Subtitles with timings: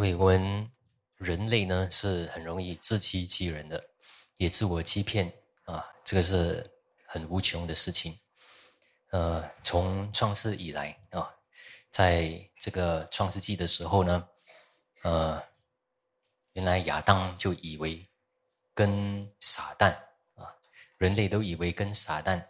[0.00, 0.72] 各位，我们
[1.16, 3.84] 人类呢是很容易自欺欺人的，
[4.38, 5.30] 也自我欺骗
[5.66, 6.66] 啊，这个是
[7.04, 8.18] 很无穷的事情。
[9.10, 11.30] 呃，从创世以来啊，
[11.90, 14.26] 在这个创世纪的时候呢，
[15.02, 15.42] 呃，
[16.54, 18.08] 原来亚当就以为
[18.72, 19.92] 跟撒旦
[20.34, 20.50] 啊，
[20.96, 22.42] 人类都以为跟撒旦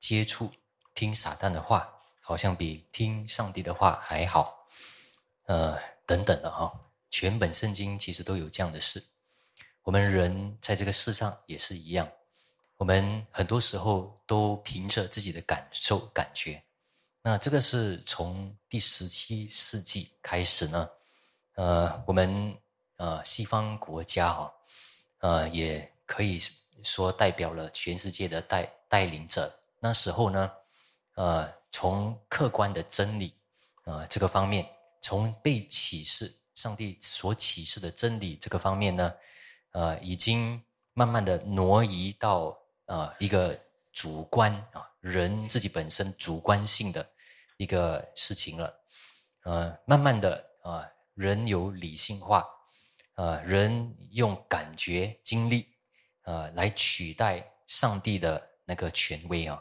[0.00, 0.50] 接触，
[0.94, 1.86] 听撒旦的话，
[2.22, 4.66] 好像比听上帝的话还好，
[5.44, 6.72] 呃，等等的哈。
[7.14, 9.00] 全本圣经其实都有这样的事，
[9.84, 12.10] 我们人在这个世上也是一样，
[12.76, 16.60] 我们很多时候都凭着自己的感受、感觉。
[17.22, 20.90] 那这个是从第十七世纪开始呢，
[21.54, 22.52] 呃，我们
[22.96, 24.52] 呃西方国家哈，
[25.18, 26.40] 呃，也可以
[26.82, 29.56] 说代表了全世界的带带领者。
[29.78, 30.50] 那时候呢，
[31.14, 33.32] 呃，从客观的真理
[33.84, 34.68] 啊这个方面，
[35.00, 36.34] 从被启示。
[36.54, 39.12] 上帝所启示的真理这个方面呢，
[39.72, 43.58] 呃，已经慢慢的挪移到呃一个
[43.92, 47.04] 主观啊人自己本身主观性的
[47.56, 48.72] 一个事情了，
[49.42, 52.44] 呃，慢慢的啊人有理性化，
[53.16, 55.68] 呃，人用感觉经历
[56.22, 59.60] 呃来取代上帝的那个权威啊，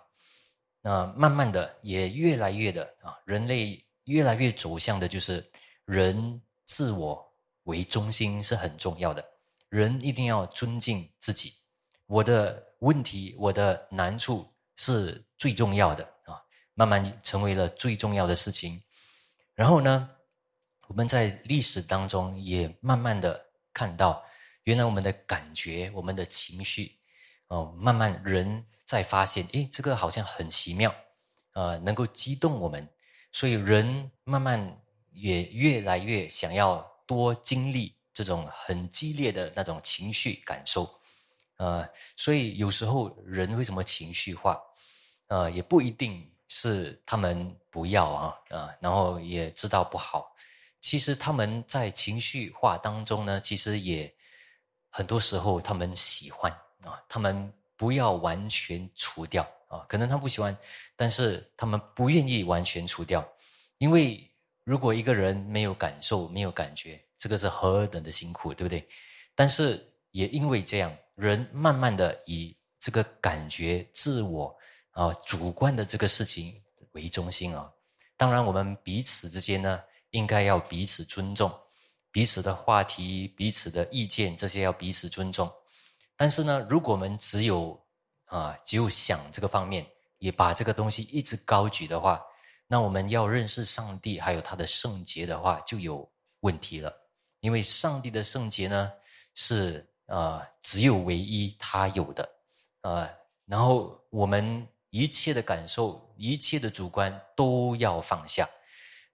[0.82, 5.52] 那慢慢的也越来越的啊人类越来越走向的就是
[5.86, 6.40] 人。
[6.74, 7.34] 自我
[7.66, 9.24] 为中心是很重要的，
[9.70, 11.54] 人一定要尊敬自己。
[12.08, 16.42] 我的问题，我的难处是最重要的啊，
[16.74, 18.82] 慢慢成为了最重要的事情。
[19.54, 20.10] 然后呢，
[20.88, 24.24] 我们在历史当中也慢慢的看到，
[24.64, 26.98] 原来我们的感觉、我们的情绪，
[27.50, 30.96] 哦，慢慢人在发现，诶，这个好像很奇妙，
[31.54, 32.90] 呃，能够激动我们，
[33.32, 34.80] 所以人慢慢。
[35.14, 40.90] 也越来越想要多经历这种很激烈的那种情绪感受，
[41.58, 44.60] 呃，所以有时候人为什么情绪化，
[45.28, 50.36] 呃，也不一定是他们不要啊，啊，然后也知道不好，
[50.82, 54.14] 其实他们在情绪化当中呢，其实也
[54.90, 60.58] 很多时候他们喜欢啊，他们不要完全除掉啊，可能他不喜欢，
[60.96, 63.24] 但是他们不愿意完全除掉，
[63.78, 64.30] 因为。
[64.64, 68.88] 如果一个人没有感受、没有感觉，这个是何等的辛苦，对不对？
[69.36, 74.56] 但是也因为这样，人慢慢的以这个感觉、自我
[74.92, 76.54] 啊、主观的这个事情
[76.92, 77.70] 为中心啊。
[78.16, 79.82] 当然，我们彼此之间呢，
[80.12, 81.52] 应该要彼此尊重，
[82.12, 85.52] 彼此的话题、彼此的意见这些要彼此尊重。
[86.16, 87.78] 但是呢，如果我们只有
[88.26, 89.86] 啊，只有想这个方面，
[90.20, 92.22] 也把这个东西一直高举的话，
[92.68, 96.10] 那我们要认识上帝，还有他的圣洁的话，就有
[96.40, 96.92] 问题了。
[97.40, 98.92] 因为上帝的圣洁呢，
[99.36, 102.30] 是呃只有唯一他有的，
[102.82, 103.10] 呃，
[103.46, 108.50] 然后我们一切的感受、一切的主观都要放下，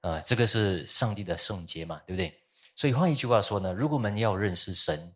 [0.01, 2.39] 呃，这个是上帝的圣洁嘛，对不对？
[2.75, 5.13] 所以换一句话说呢，如果我们要认识神，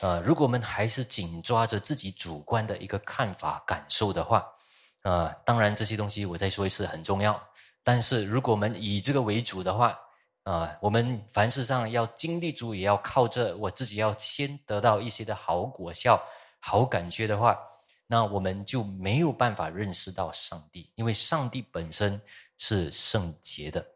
[0.00, 4.44] 呃，如果我们还是紧抓着自己主观的一个看法、感受的话，
[5.06, 7.40] 呃，当然这些东西我再说一次很重要。
[7.84, 9.96] 但是，如果我们以这个为主的话，
[10.42, 16.20] 啊，我们凡事上要经历主，也要靠着我自己要先得到一些的好果效、
[16.58, 17.56] 好感觉的话，
[18.08, 22.20] 那我们就没有办法认识到上帝，因为上帝本身
[22.58, 23.86] 是圣洁的。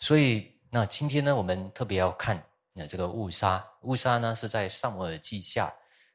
[0.00, 5.72] 所以，那今天呢，我们特别要看那这个误杀，误杀呢是在萨摩尔记下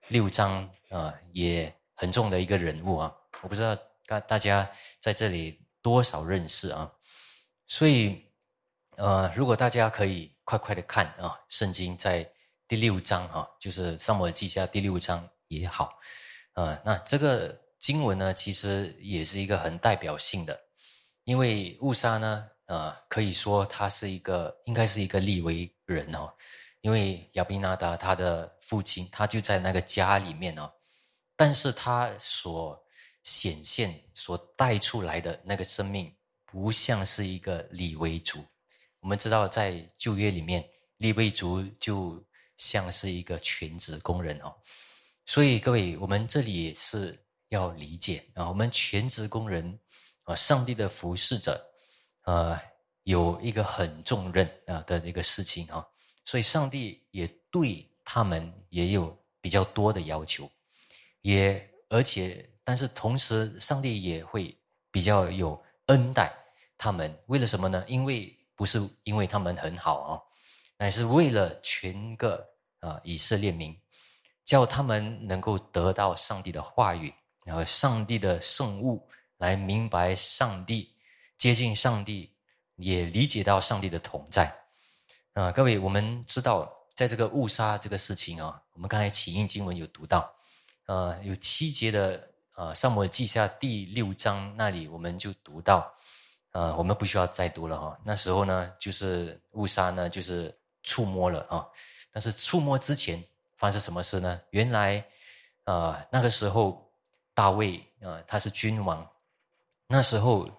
[0.10, 3.16] 六章啊，也很重的一个人物啊。
[3.42, 3.78] 我不知道
[4.08, 4.68] 大大家
[5.00, 6.92] 在这里多少认识啊？
[7.68, 8.26] 所以，
[8.96, 12.28] 呃，如果大家可以快快的看啊，圣经在
[12.68, 16.00] 第六章哈，就是上摩记下第六章也好，
[16.54, 20.58] 呃，那这个经文呢，其实也是一个很代表性的，
[21.26, 26.34] 因为误杀呢，呃，可以说他是一个，应该是一个立为人哦，
[26.80, 30.72] 因为亚比纳达他的父亲，他就在那个家里面哦，
[31.36, 32.82] 但是他所
[33.28, 36.10] 显现、所带出来的那个生命。
[36.50, 38.42] 不像是一个立为主，
[39.02, 40.66] 我们知道在旧约里面，
[40.96, 42.26] 立为主就
[42.56, 44.56] 像是一个全职工人哦。
[45.26, 49.78] 所以各位，我们这里是要理解啊，我们全职工人
[50.24, 51.62] 啊，上帝的服侍者，
[52.24, 52.58] 呃，
[53.04, 55.86] 有一个很重任啊的一个事情啊，
[56.24, 60.50] 所以上帝也对他们也有比较多的要求，
[61.24, 64.54] 也而且，但是同时，上帝也会
[64.92, 65.64] 比较有。
[65.88, 66.34] 恩待
[66.78, 67.82] 他们，为了什么呢？
[67.88, 70.20] 因为不是因为他们很好啊，
[70.78, 72.46] 乃是为了全个
[72.82, 73.74] 啊以色列民，
[74.44, 77.14] 叫他们能够得到上帝的话语，
[77.46, 80.94] 然后上帝的圣物，来明白上帝，
[81.38, 82.34] 接近上帝，
[82.76, 84.54] 也理解到上帝的同在。
[85.36, 90.30] 啊，各位，我们知道，在这个误杀这个事情啊，我们刚才起因经文有读到，
[90.88, 95.94] 呃，有七节的呃，上摩记下第六章那里，我们就读到，
[96.54, 97.96] 呃，我们不需要再读了哈。
[98.04, 100.52] 那时候呢，就是误杀呢，就是
[100.82, 101.64] 触摸了啊。
[102.12, 103.24] 但是触摸之前
[103.58, 104.42] 发生什么事呢？
[104.50, 105.06] 原来，
[105.66, 106.92] 呃，那个时候
[107.36, 109.08] 大卫啊，他是君王，
[109.86, 110.50] 那时候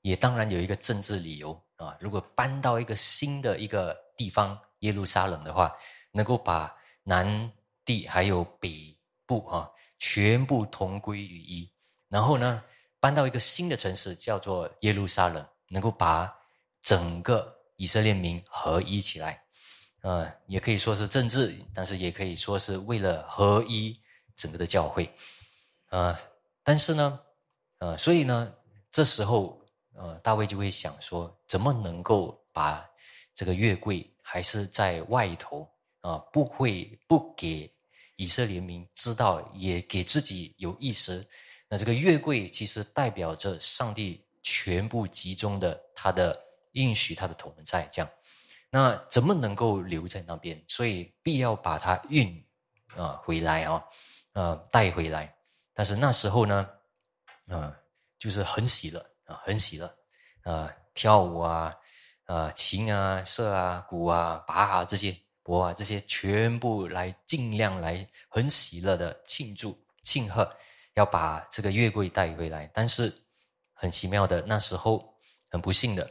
[0.00, 1.56] 也当然有一个政治理由。
[1.76, 5.72] 啊，如果搬到一个新的一个地方耶路撒冷的话，
[6.10, 7.52] 能够把南
[7.84, 9.70] 地还有北部啊
[10.06, 11.72] 全部同归于一，
[12.10, 12.62] 然后呢
[13.00, 16.30] 搬到一个新的城市叫做耶路撒冷，能够把
[16.82, 19.42] 整个以色列民合一起来，
[20.02, 23.98] 呃，也可以说是政治，但是也可以说是为了合一
[24.36, 25.10] 整个的教会，
[25.88, 26.14] 呃，
[26.62, 27.20] 但是呢，
[27.78, 28.54] 呃，所以呢，
[28.90, 29.58] 这时候。
[29.96, 32.84] 呃，大卫就会想说，怎么能够把
[33.32, 35.70] 这个月桂还是在外头
[36.00, 37.72] 啊，不会不给
[38.16, 41.26] 以色列民知道，也给自己有意识。
[41.68, 46.38] 那这个月桂其实代表着上帝全部集中的他的
[46.72, 47.88] 应许，他的同在。
[47.92, 48.10] 这样，
[48.70, 50.62] 那怎么能够留在那边？
[50.68, 52.44] 所以必要把它运
[52.96, 53.84] 啊回来啊，
[54.32, 55.34] 呃带回来。
[55.72, 56.68] 但是那时候呢，
[57.48, 57.74] 呃，
[58.18, 59.04] 就是很喜乐。
[59.26, 59.90] 啊，很喜乐，
[60.42, 61.74] 啊，跳舞啊，
[62.26, 70.52] 啊，琴啊，瑟啊，鼓啊，拔啊，这些钹啊，这些全部来尽量来很喜乐的庆祝庆贺，
[70.94, 72.68] 要把这个月桂带回来。
[72.74, 73.14] 但是
[73.72, 75.14] 很奇妙的，那时候
[75.48, 76.10] 很不幸的，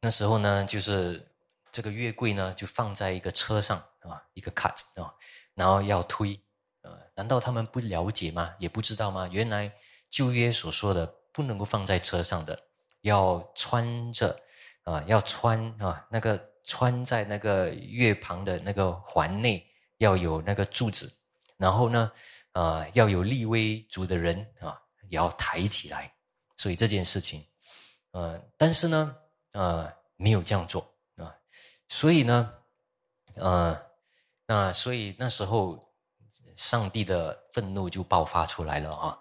[0.00, 1.26] 那时候呢，就是
[1.72, 5.14] 这个月桂呢就放在一个车上啊，一个 cart 啊，
[5.54, 6.38] 然后要推，
[6.82, 8.54] 呃，难道他们不了解吗？
[8.58, 9.26] 也不知道吗？
[9.32, 9.72] 原来
[10.10, 11.14] 旧约所说的。
[11.34, 12.56] 不能够放在车上的，
[13.00, 14.40] 要穿着，
[14.84, 19.64] 啊，要穿啊，那个穿在那个月旁的那个环内
[19.98, 21.12] 要有那个柱子，
[21.56, 22.10] 然后呢，
[22.52, 26.12] 啊，要有立威族的人啊，也要抬起来。
[26.56, 27.44] 所以这件事情，
[28.12, 29.16] 呃，但是呢，
[29.52, 31.34] 呃，没有这样做啊，
[31.88, 32.54] 所以呢，
[33.34, 33.80] 呃，
[34.46, 35.92] 那所以那时候，
[36.56, 39.18] 上帝的愤怒就爆发出来了啊。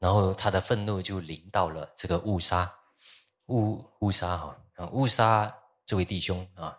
[0.00, 2.70] 然后他的愤怒就临到了这个误杀，
[3.46, 4.54] 误误杀哈
[4.90, 5.50] 误杀
[5.86, 6.78] 这位弟兄啊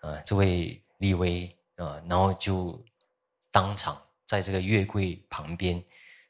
[0.00, 2.82] 啊这位立威啊，然后就
[3.50, 5.82] 当场在这个月柜旁边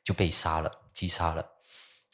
[0.05, 1.47] 就被杀了，击杀了，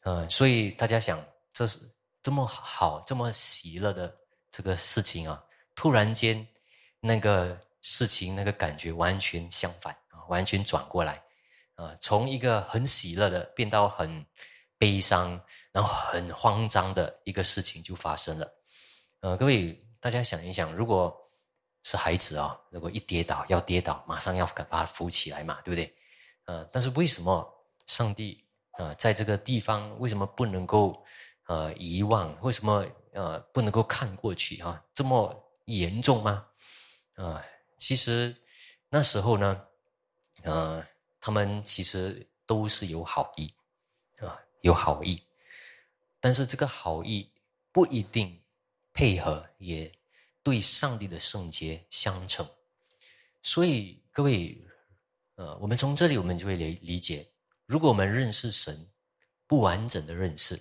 [0.02, 1.22] 嗯，所以大家想，
[1.52, 1.78] 这是
[2.22, 4.14] 这么好、这么喜乐的
[4.50, 5.42] 这个事情啊，
[5.74, 6.46] 突然间
[7.00, 11.22] 那个事情那个感觉完全相反啊，完全转过来。
[11.76, 14.24] 啊，从一个很喜乐的变到很
[14.78, 15.38] 悲伤，
[15.72, 18.50] 然后很慌张的一个事情就发生了。
[19.20, 21.20] 呃，各位大家想一想，如果
[21.82, 25.92] 是孩子啊，如果一跌倒要跌倒，马上要把他扶起来嘛，对不对？
[26.44, 27.44] 呃，但是为什么
[27.88, 31.04] 上帝啊在这个地方为什么不能够
[31.46, 32.40] 呃遗忘？
[32.40, 34.80] 为什么呃不能够看过去啊？
[34.94, 36.46] 这么严重吗？
[37.16, 37.44] 啊，
[37.76, 38.32] 其实
[38.88, 39.66] 那时候呢，
[40.44, 40.86] 呃。
[41.18, 43.52] 他们其实都是有好意，
[44.20, 45.20] 啊，有好意，
[46.20, 47.28] 但是这个好意
[47.72, 48.40] 不一定
[48.92, 49.90] 配合，也
[50.46, 52.48] 对上帝的圣洁相称。
[53.42, 54.56] 所以各位，
[55.34, 57.26] 呃，我们从这里我们就会理理解，
[57.66, 58.88] 如果我们认识神
[59.48, 60.54] 不完整的认识，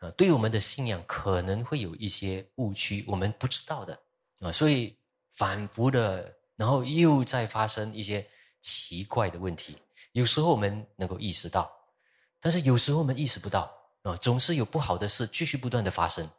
[0.00, 3.98] 啊，对我们的信仰可能会有一些误区，我们不知道的
[4.40, 4.94] 啊，所以
[5.32, 8.28] 反复的，然后又在发生一些。
[8.62, 9.78] 奇怪的问题，
[10.12, 11.72] 有时候我们能够意识到，
[12.38, 16.30] 但是有时候我们意识不到啊，总是有不好的事继续不断的发生，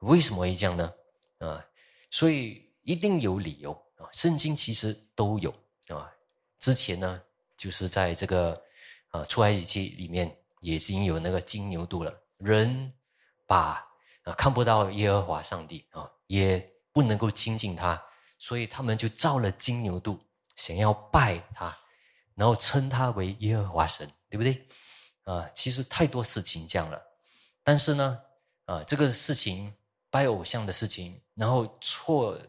[0.00, 0.92] 为什么会这样呢？
[1.38, 1.64] 啊，
[2.14, 5.50] 所以一定有理由啊，圣经其实都有
[5.88, 6.08] 啊。
[6.60, 7.20] 之前呢，
[7.56, 8.62] 就是在这个
[9.08, 12.92] 啊出埃及记里面，已经有那个金牛犊了，人
[13.48, 13.84] 把
[14.22, 18.00] 啊看不到耶和华上帝啊，也不能够亲近他，
[18.38, 20.16] 所以他们就造了金牛犊。
[20.54, 21.76] 想要拜他，
[22.36, 24.64] 然后称他为耶和华神，对不对？
[25.24, 27.02] 啊，其实太多事情这样了。
[27.64, 28.20] 但是呢，
[28.66, 29.74] 啊，这个事情
[30.14, 32.40] 拜偶像的事情，然后错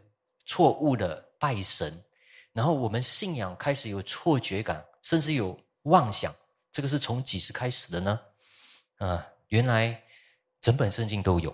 [0.46, 2.06] 错误的拜神，
[2.54, 6.32] 然后我们信仰开始有错觉感，甚至有妄想。
[6.72, 8.22] 这个是从几时开始的呢？
[8.98, 10.00] 啊，原来
[10.62, 11.52] 整本圣经都有。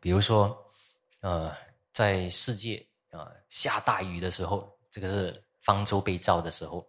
[0.00, 0.72] 比如说，
[1.20, 1.56] 呃，
[1.92, 2.84] 在世界。
[3.10, 6.84] 啊下大雨的时候，这个是方舟被造的时候，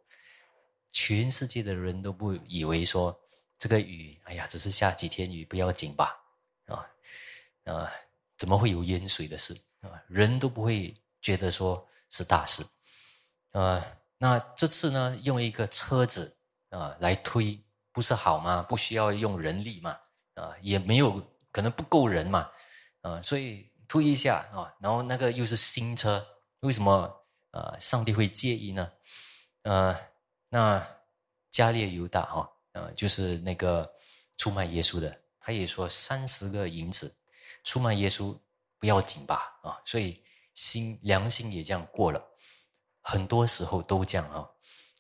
[0.91, 3.15] 全世界的人都不以为说
[3.60, 6.20] 这个雨，哎呀，只是下几天雨不要紧吧？
[6.65, 6.82] 啊
[7.65, 7.94] 啊，
[8.38, 10.01] 怎么会有淹水的事啊？
[10.08, 12.65] 人都不会觉得说是大事
[13.51, 13.86] 啊。
[14.18, 16.38] 那这次呢，用一个车子
[16.70, 17.60] 啊来推，
[17.92, 18.63] 不是好吗？
[18.63, 19.98] 不需要用人力嘛？
[20.36, 22.50] 啊，也没有可能不够人嘛？
[23.01, 26.25] 啊，所以推一下啊，然后那个又是新车，
[26.62, 27.77] 为什么啊？
[27.80, 28.92] 上帝会介意呢？
[29.63, 29.98] 呃，
[30.50, 30.86] 那
[31.51, 33.89] 加列犹大哈，呃，就是那个
[34.38, 37.15] 出卖耶稣的，他也说三十个银子
[37.66, 38.34] 出卖耶稣
[38.80, 39.60] 不要紧吧？
[39.64, 42.24] 啊，所以心良心也这样过了。
[43.02, 44.50] 很多时候都这样啊，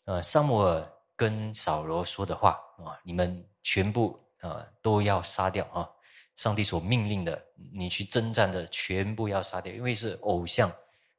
[0.03, 5.89] 呃，萨摩尔跟扫罗说的话啊，你们全部啊都要杀掉啊！
[6.35, 7.41] 上帝所命令的，
[7.71, 10.69] 你去征战的全部要杀掉，因为是偶像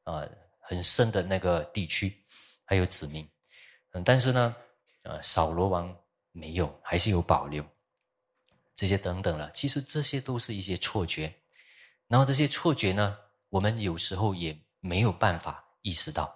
[0.02, 0.28] 啊
[0.60, 2.22] 很深的那个地区，
[2.64, 3.26] 还有子民。
[3.92, 4.54] 嗯，但是呢，
[5.02, 5.96] 呃，扫罗王
[6.32, 7.64] 没有，还是有保留
[8.76, 9.50] 这些等等了。
[9.50, 11.34] 其实这些都是一些错觉，
[12.06, 13.18] 然后这些错觉呢，
[13.48, 16.32] 我们有时候也没有办法意识到。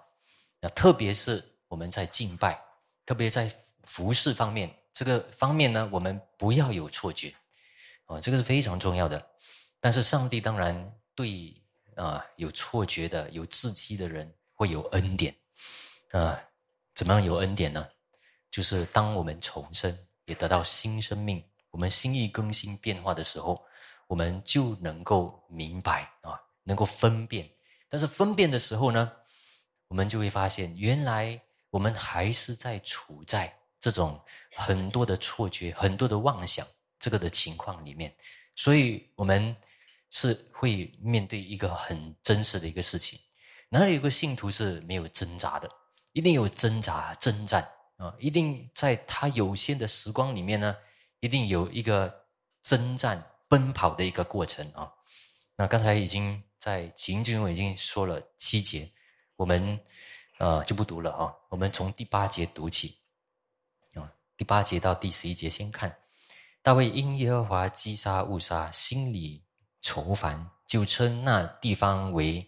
[0.59, 2.61] 那特别是我们在敬拜，
[3.05, 3.49] 特别在
[3.83, 7.33] 服饰方面，这个方面呢，我们不要有错觉，
[8.05, 9.25] 啊，这个是非常重要的。
[9.79, 11.55] 但是上帝当然对
[11.95, 15.35] 啊有错觉的、有自欺的人会有恩典，
[16.11, 16.39] 啊，
[16.93, 17.87] 怎么样有恩典呢？
[18.51, 23.65] 就是当我们重生，也得到新生命，我们心意更新变化的时候，
[24.07, 27.49] 我们就能够明白啊，能够分辨。
[27.89, 29.11] 但是分辨的时候呢？
[29.87, 34.17] 我们就会发现，原来我们还是在处在这种
[34.55, 36.65] 很多的错觉、很多的妄想
[36.97, 38.15] 这个的情况里面，
[38.55, 39.53] 所以我们
[40.09, 43.19] 是会面对一个很真实的一个事情。
[43.67, 45.69] 哪里有个信徒是没有挣扎的？
[46.13, 48.15] 一定有挣扎、征战啊！
[48.17, 50.73] 一定在他有限的时光里面呢，
[51.21, 52.25] 一定有一个
[52.61, 54.91] 征战、奔跑的一个过程啊！
[55.55, 58.91] 那刚才已经在经中已经说了七节。
[59.35, 59.79] 我们
[60.37, 62.97] 呃就不读了啊，我们从第八节读起
[63.95, 65.95] 啊，第八节到第十一节先看。
[66.61, 69.43] 大卫因耶和华击杀误杀，心里
[69.81, 72.47] 愁烦，就称那地方为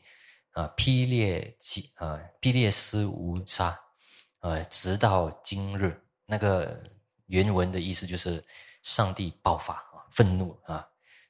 [0.51, 3.79] 啊披列基啊披列斯乌沙，
[4.39, 5.99] 呃，直到今日。
[6.25, 6.81] 那个
[7.33, 8.45] 原文的意思就是
[8.83, 10.87] 上帝爆发啊，愤怒啊，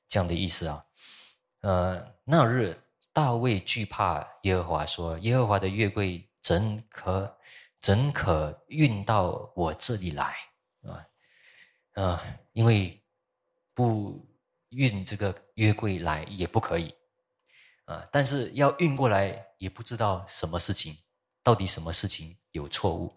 [0.08, 0.86] 这样的意思啊。
[1.62, 2.76] 呃，那日。
[3.16, 7.38] 大卫惧怕耶和华，说：“耶和华的月桂怎可
[7.80, 10.36] 怎可运到我这里来
[10.82, 11.06] 啊？
[11.94, 13.00] 啊，因为
[13.76, 14.28] 不
[14.70, 16.92] 运这个月桂来也不可以
[17.86, 18.04] 啊。
[18.12, 20.98] 但是要运过来，也不知道什么事情，
[21.44, 23.16] 到底什么事情有错误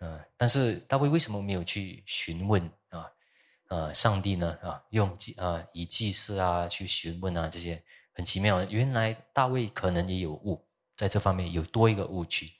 [0.00, 0.20] 啊？
[0.36, 3.06] 但是大卫为什么没有去询问啊？
[3.68, 4.58] 呃，上帝呢？
[4.60, 7.80] 啊，用祭啊，以祭祀啊去询问啊这些。”
[8.12, 10.62] 很奇妙，原来大卫可能也有误，
[10.94, 12.50] 在这方面有多一个误区，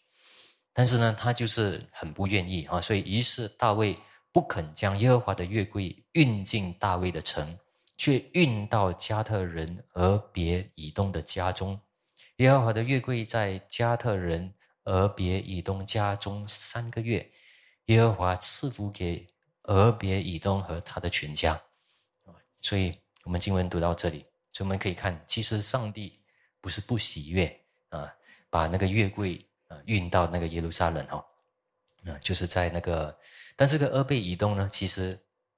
[0.73, 3.99] 但是呢，他就是很不愿意啊，所以于是大卫
[4.33, 7.59] 不肯将耶和华的月柜运进大卫的城，
[7.99, 11.79] 却运到加特人俄别以东的家中。
[12.37, 17.31] 耶和华的月柜在加特人俄别以东家中三个月，
[17.87, 19.27] 耶和华赐福给
[19.65, 21.61] 俄别以东和他的全家。
[22.61, 24.25] 所以我们经文读到这里。
[24.53, 26.21] 所以我们可以看，其实上帝
[26.61, 28.13] 不是不喜悦啊，
[28.51, 31.25] 把那个月桂啊运到那个耶路撒冷哦，
[32.05, 33.17] 啊，就是在那个，
[33.55, 35.17] 但是个阿贝以东呢，其实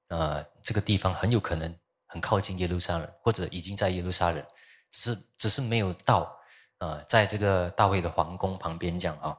[0.09, 1.75] 呃这个地方很有可能
[2.05, 4.45] 很靠近耶路撒冷，或者已经在耶路撒冷，
[4.91, 6.39] 是只是没有到
[6.83, 9.37] 啊，在这个大卫的皇宫旁边这样啊，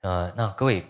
[0.00, 0.84] 呃，那各位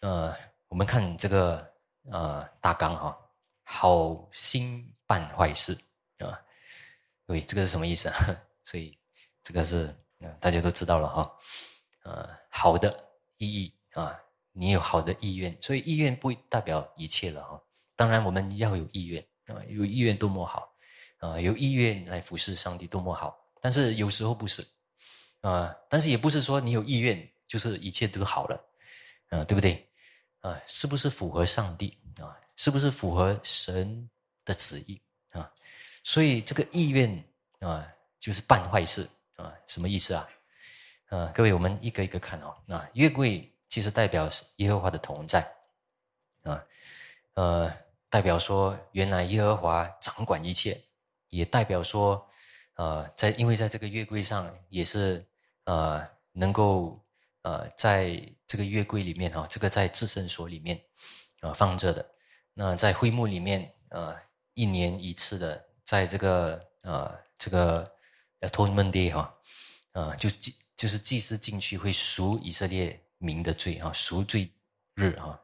[0.00, 0.36] 呃，
[0.68, 1.72] 我们看这个
[2.10, 3.18] 呃大纲哈，
[3.62, 5.72] 好心办坏事
[6.18, 6.38] 啊。
[7.24, 8.16] 对，这个是什么意思啊？
[8.62, 8.98] 所以
[9.42, 9.94] 这个是
[10.38, 11.38] 大家都知道了哈。
[12.04, 12.92] 呃，好的
[13.38, 14.20] 意义啊，
[14.52, 17.58] 你有好的意愿，所以意愿不代表一切了哈。
[17.96, 20.74] 当然我们要有意愿啊，有意愿多么好
[21.20, 23.34] 啊，有意愿来服侍上帝多么好。
[23.62, 24.66] 但是有时候不是
[25.42, 28.64] 啊，但是也不是说你有意愿就是一切都好了
[29.28, 29.88] 啊，对不对
[30.40, 30.60] 啊？
[30.66, 32.34] 是不是符合上帝啊？
[32.56, 34.08] 是不是符合神
[34.44, 35.52] 的旨意啊？
[36.04, 37.24] 所以这个意愿
[37.60, 37.86] 啊，
[38.18, 40.28] 就是办坏事啊，什么意思啊？
[41.08, 42.56] 啊，各位，我们一个一个看哦。
[42.64, 45.40] 那月桂其实代表是耶和华的同在
[46.42, 46.64] 啊，
[47.34, 47.70] 呃，
[48.08, 50.80] 代表说原来耶和华掌管一切，
[51.28, 52.26] 也代表说，
[52.74, 55.26] 呃，在因为在这个月桂上也是
[55.64, 57.04] 呃能够
[57.42, 60.80] 呃在这个月柜里面哈，这个在至圣所里面
[61.40, 62.04] 啊放着的。
[62.54, 64.16] 那在会幕里面呃
[64.54, 67.90] 一年一次的，在这个呃这个
[68.40, 69.34] Atonement Day 哈，
[69.92, 74.50] 啊就是祭就是祭司进去会赎以色列民的罪啊，赎罪
[74.94, 75.40] 日啊，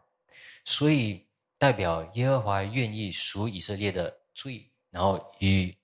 [0.64, 5.74] 所以代表耶和华愿意赎以色列的罪，然后与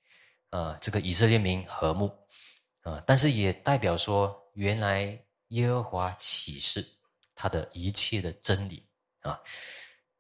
[0.51, 2.11] 呃这个以色列民和睦。
[2.85, 6.87] 啊，但是也代表说，原来耶和华启示
[7.35, 8.87] 他的一切的真理
[9.21, 9.41] 啊，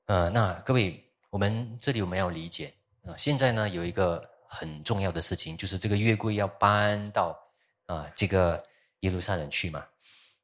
[0.06, 2.72] 呃，那各位，我们这里我们要理解
[3.04, 7.38] 啊，现在呢有一个很重要的事情，就是这个月柜要搬到
[7.84, 8.66] 啊这个
[9.00, 9.86] 耶路撒冷去嘛，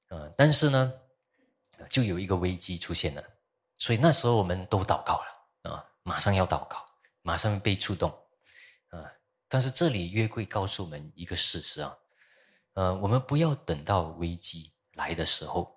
[0.08, 0.92] 呃，但是呢，
[1.88, 3.24] 就有一个危机出现了，
[3.78, 6.84] 所以那时候我们都祷告了啊，马上要祷告，
[7.22, 8.10] 马上被触动
[8.90, 9.10] 啊，
[9.48, 11.96] 但是这里约柜告诉我们一个事实啊。
[12.80, 15.70] 呃，我们不要等到危机来的时候，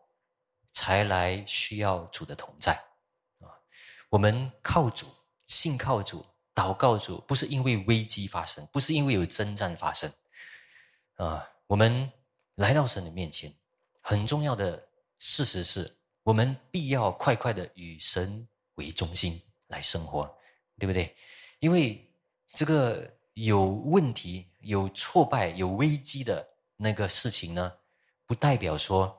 [0.72, 2.72] 才来需要主的同在
[3.42, 3.52] 啊！
[4.08, 5.08] 我们靠主，
[5.46, 10.10] 信靠主，祷告主，不是因为危机发生，不是因为有征战发生
[11.16, 11.46] 啊！
[11.68, 12.10] 我们
[12.56, 13.54] 来到神的面前，
[14.00, 14.82] 很重要的
[15.18, 15.94] 事实是
[16.24, 20.24] 我们必要快快的与神为中心来生活，
[20.80, 21.14] 对不对？
[21.60, 22.10] 因为
[22.54, 26.53] 这个有问题、有挫败、有危机的。
[26.84, 27.72] 那个事情呢，
[28.26, 29.18] 不代表说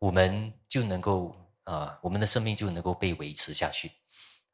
[0.00, 3.92] 我们就能够啊，我们的生命就能够被维持下去，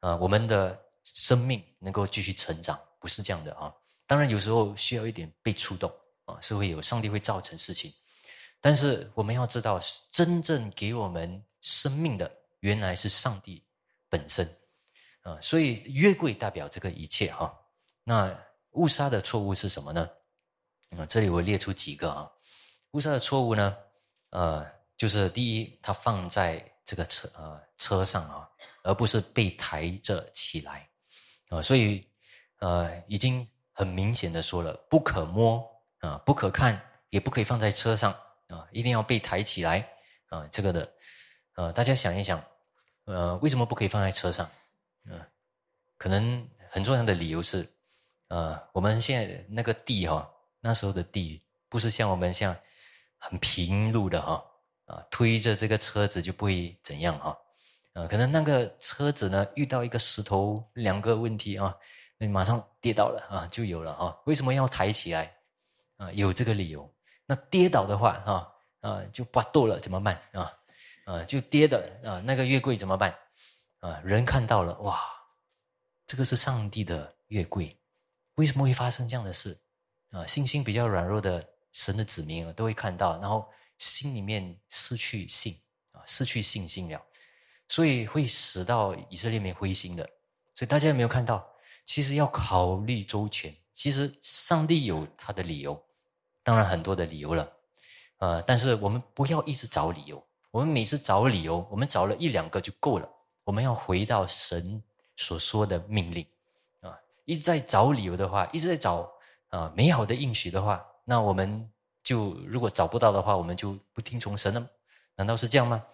[0.01, 3.73] 啊，我们的生命能够继续成长，不是这样的啊。
[4.05, 5.91] 当然有时候需要一点被触动
[6.25, 7.91] 啊，是会有上帝会造成事情，
[8.61, 9.79] 但是我们要知道，
[10.11, 13.65] 真正给我们生命的原来是上帝
[14.09, 14.47] 本身
[15.23, 17.51] 啊，所以约柜代表这个一切哈。
[18.03, 18.31] 那
[18.73, 20.07] 误杀的错误是什么呢？
[20.97, 22.29] 啊，这里我列出几个啊。
[22.93, 23.75] 误杀的错误呢？
[24.29, 24.63] 呃，
[24.95, 28.47] 就是第一，它放在这个车呃车上啊，
[28.83, 30.87] 而不是被抬着起来
[31.49, 32.07] 啊，所以
[32.59, 35.67] 呃已经很明显的说了，不可摸
[36.01, 36.79] 啊，不可看，
[37.09, 38.15] 也不可以放在车上
[38.49, 39.89] 啊，一定要被抬起来
[40.29, 40.93] 啊，这个的
[41.55, 42.43] 呃，大家想一想，
[43.05, 44.47] 呃，为什么不可以放在车上？
[45.05, 45.19] 嗯，
[45.97, 47.67] 可能很重要的理由是，
[48.27, 52.55] 呃，我们现在那个地哈，那时候的地不是像我们像。
[53.23, 54.43] 很平路的哈
[54.85, 57.37] 啊，推着这个车子就不会怎样哈
[57.93, 61.73] 啊，可能那个车子呢遇到一个石头两个问题啊，
[62.17, 64.17] 那马上跌倒了啊，就有了啊。
[64.25, 65.33] 为什么要抬起来
[65.95, 66.11] 啊？
[66.11, 66.93] 有这个理由。
[67.25, 70.51] 那跌倒的话哈啊，就刮剁了怎么办啊
[71.05, 71.23] 啊？
[71.23, 73.17] 就跌的啊，那个月柜怎么办
[73.79, 74.01] 啊？
[74.03, 74.99] 人看到了哇，
[76.05, 77.73] 这个是上帝的月柜，
[78.35, 79.57] 为什么会发生这样的事
[80.11, 80.27] 啊？
[80.27, 81.52] 信心比较软弱的。
[81.73, 83.45] 神的子民啊，都会看到，然后
[83.77, 85.53] 心里面失去信
[85.91, 87.01] 啊，失去信心了，
[87.67, 90.09] 所以会使到以色列民灰心的。
[90.55, 91.45] 所以大家有没有看到？
[91.85, 93.53] 其实要考虑周全。
[93.73, 95.83] 其实上帝有他的理由，
[96.43, 97.51] 当然很多的理由了，
[98.19, 100.23] 呃，但是我们不要一直找理由。
[100.51, 103.09] 我们每次找理由，我们找了一两个就够了。
[103.43, 104.81] 我们要回到神
[105.15, 106.23] 所说的命令
[106.81, 109.11] 啊，一直在找理由的话，一直在找
[109.49, 110.85] 啊美好的应许的话。
[111.03, 111.71] 那我们
[112.03, 114.69] 就如果找不到的话，我们就不听从神了？
[115.15, 115.85] 难道是这样吗？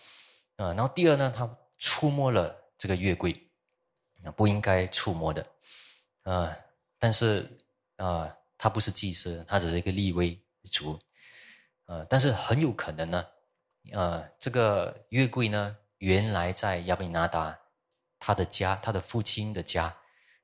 [0.58, 3.36] 啊，然后第二呢，他触摸了这个月柜，
[4.22, 5.46] 那不应该触摸的，
[6.24, 6.56] 啊，
[6.98, 7.50] 但是
[7.98, 10.40] 啊，他不是祭司，他只是一个立威
[10.72, 11.00] 族，
[11.86, 13.26] 呃，但是很有可能呢，
[13.92, 17.58] 呃，这个月柜呢，原来在亚比拿达
[18.20, 19.96] 他的家，他的父亲的家，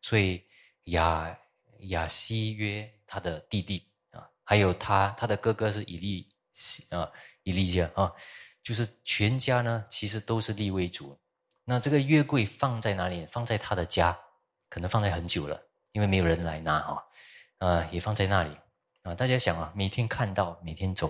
[0.01, 0.43] 所以
[0.85, 1.37] 亚
[1.79, 3.85] 亚西约他的弟弟。
[4.45, 6.29] 还有他，他的哥哥是以利
[6.91, 7.11] 啊，
[7.43, 8.13] 以利家啊，
[8.63, 11.19] 就是全家呢，其实都是立位族。
[11.65, 13.25] 那这个月桂放在哪里？
[13.25, 14.15] 放在他的家，
[14.69, 15.59] 可能放在很久了，
[15.93, 17.03] 因为没有人来拿哈，
[17.57, 18.55] 啊，也放在那里
[19.01, 19.15] 啊。
[19.15, 21.09] 大家想啊，每天看到，每天走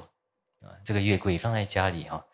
[0.62, 2.26] 啊，这个月桂放在家里哈，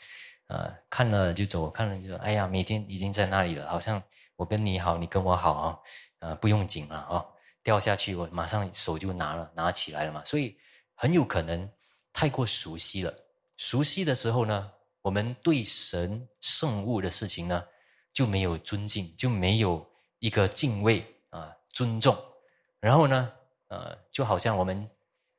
[0.48, 4.02] 啊，看了就走，看了就说，哎呀，每天已经在那里了，好像
[4.36, 5.80] 我跟你好，你跟我好啊，
[6.20, 7.26] 啊，不用紧了啊，
[7.64, 10.56] 掉下去我马上手就拿了，拿起来了嘛，所以。
[11.02, 11.68] 很有可能
[12.14, 13.12] 太过熟悉了，
[13.58, 17.66] 熟悉的时候呢，我们对神圣物的事情呢
[18.14, 22.16] 就没有尊敬，就没有一个敬畏啊尊重。
[22.80, 23.34] 然后呢，
[23.70, 24.88] 呃，就好像我们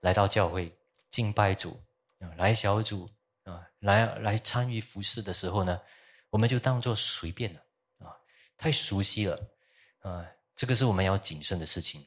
[0.00, 0.76] 来到教会
[1.10, 1.80] 敬拜主
[2.18, 3.08] 啊，来小组
[3.44, 5.80] 啊，来来参与服饰的时候呢，
[6.30, 7.60] 我们就当做随便了
[7.98, 8.10] 啊，
[8.58, 9.40] 太熟悉了
[10.00, 12.04] 啊，这个是我们要谨慎的事情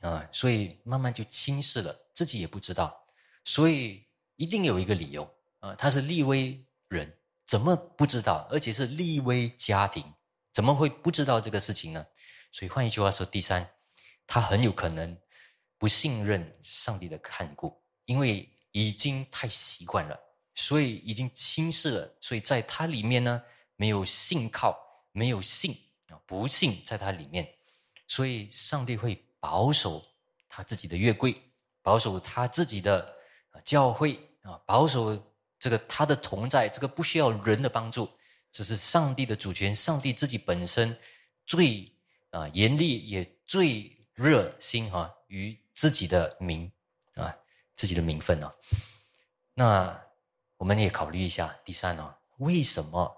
[0.00, 1.96] 啊，所以慢慢就轻视了。
[2.14, 3.06] 自己也不知道，
[3.44, 8.48] 所以一定有一个理由啊，他是立威人，怎么不知道？
[8.50, 10.04] 而且是立威家庭，
[10.52, 12.04] 怎么会不知道这个事情呢？
[12.50, 13.70] 所以换一句话说，第三，
[14.26, 15.16] 他很有可能
[15.78, 20.18] 不信任上帝的看顾，因为已经太习惯了，
[20.56, 23.42] 所以已经轻视了，所以在他里面呢，
[23.76, 24.76] 没有信靠，
[25.12, 25.72] 没有信
[26.08, 27.48] 啊，不信在他里面，
[28.08, 30.04] 所以上帝会保守
[30.48, 31.34] 他自己的月柜，
[31.82, 33.14] 保守他自己的
[33.64, 35.22] 教会啊，保守。
[35.60, 38.08] 这个他的同在，这个不需要人的帮助，
[38.52, 40.96] 这是上帝的主权，上帝自己本身
[41.44, 41.92] 最
[42.30, 46.70] 啊严厉也最热心哈于自己的名
[47.14, 47.36] 啊
[47.74, 48.54] 自己的名分啊。
[49.52, 50.00] 那
[50.58, 53.12] 我们也考虑一下，第三呢，为什么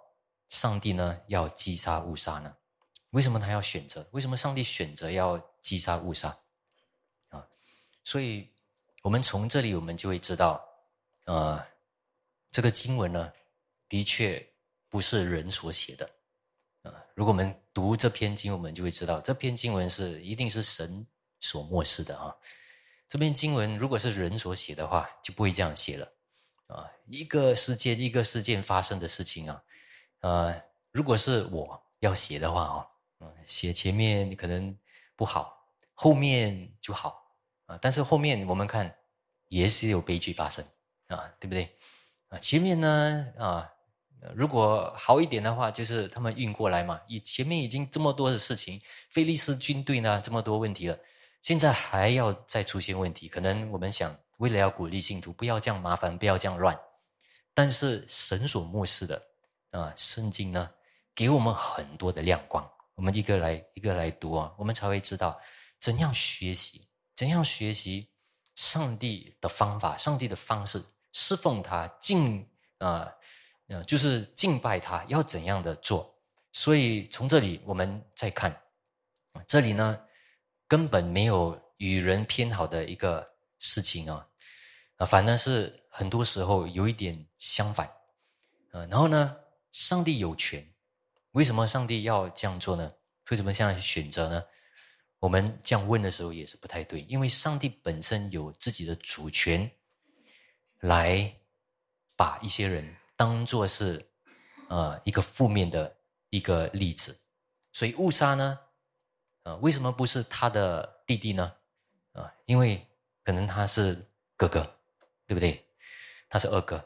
[0.49, 2.57] 上帝呢要击杀误杀呢？
[3.11, 4.09] 为什么他要选择？
[4.13, 6.37] 为什么上帝选择要击杀误杀
[7.29, 7.47] 啊？
[8.05, 8.49] 所以
[9.03, 10.65] 我们从这里我们就会知道，
[11.25, 11.65] 呃。
[12.53, 13.33] 这个经文呢，
[13.89, 14.45] 的确
[14.89, 16.05] 不是人所写的，
[16.83, 21.07] 啊，如果我们读这篇经文，我们就会知道，这篇经文是一定是神
[21.39, 22.35] 所漠视的啊。
[23.09, 26.13] 这篇经文如果是人所写的话，就不会这样写了，
[26.67, 29.63] 啊，一个事件一个事件发生的事情啊，
[30.19, 32.87] 呃，如果是我要写的话哦，
[33.21, 34.77] 嗯，写前面可能
[35.21, 35.55] 不好，
[35.93, 38.97] 后面就好啊，但是后面我们看
[39.49, 40.65] 也是有悲剧发生
[41.09, 41.77] 啊，对不对？
[42.31, 43.71] 啊，前面呢啊，
[44.35, 46.99] 如果好一点的话，就是他们运过来嘛。
[47.07, 48.81] 以前面已经这么多的事情，
[49.11, 50.99] 菲利斯军队呢这么多问题了，
[51.43, 56.81] 现在还要再出现问题，可能我们想为了要鼓励信徒不要这样麻烦，不要这样乱，
[57.53, 59.23] 但是神所漠视的
[59.73, 60.71] 啊，圣经呢
[61.15, 62.67] 给我们很多的亮光，
[63.01, 65.41] 我们一个来一个来读啊，我们才会知道
[65.79, 66.87] 怎样学习，
[67.17, 68.11] 怎样学习
[68.57, 70.85] 上帝的方法，上帝的方式。
[71.13, 73.11] 侍奉他，敬啊，
[73.69, 76.15] 呃，就是敬拜他，要怎样的做？
[76.53, 78.55] 所以从这里我们再看，
[79.49, 79.99] 这里呢
[80.69, 83.27] 根本没有与人偏好的一个
[83.59, 84.29] 事情啊，
[84.97, 87.91] 啊，反正是很多时候有一点相反，
[88.73, 89.39] 呃，然后呢，
[89.73, 90.70] 上帝有权，
[91.33, 92.93] 为什么上帝要这样做呢？
[93.31, 94.45] 为什么这样选择呢？
[95.19, 99.71] 我们这样问的时候也是不太对，因为上帝本身有自己的主权。
[100.83, 101.31] 来
[102.17, 104.03] 把一些人当做是
[104.71, 105.95] 呃一个负面的
[106.31, 107.21] 一个例子，
[107.71, 108.59] 所以误杀呢，
[109.43, 111.53] 呃，为什么不是他的弟弟呢？
[112.13, 112.89] 啊，因为
[113.23, 114.63] 可能他是哥哥，
[115.27, 115.63] 对不对？
[116.31, 116.83] 他是二哥，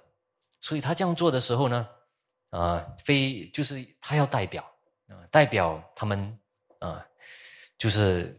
[0.61, 1.88] 所以他这样做的时候呢，
[2.54, 4.62] 啊，非就是他要代表
[5.08, 6.38] 啊，代表他们
[6.78, 7.04] 啊，
[7.76, 8.32] 就是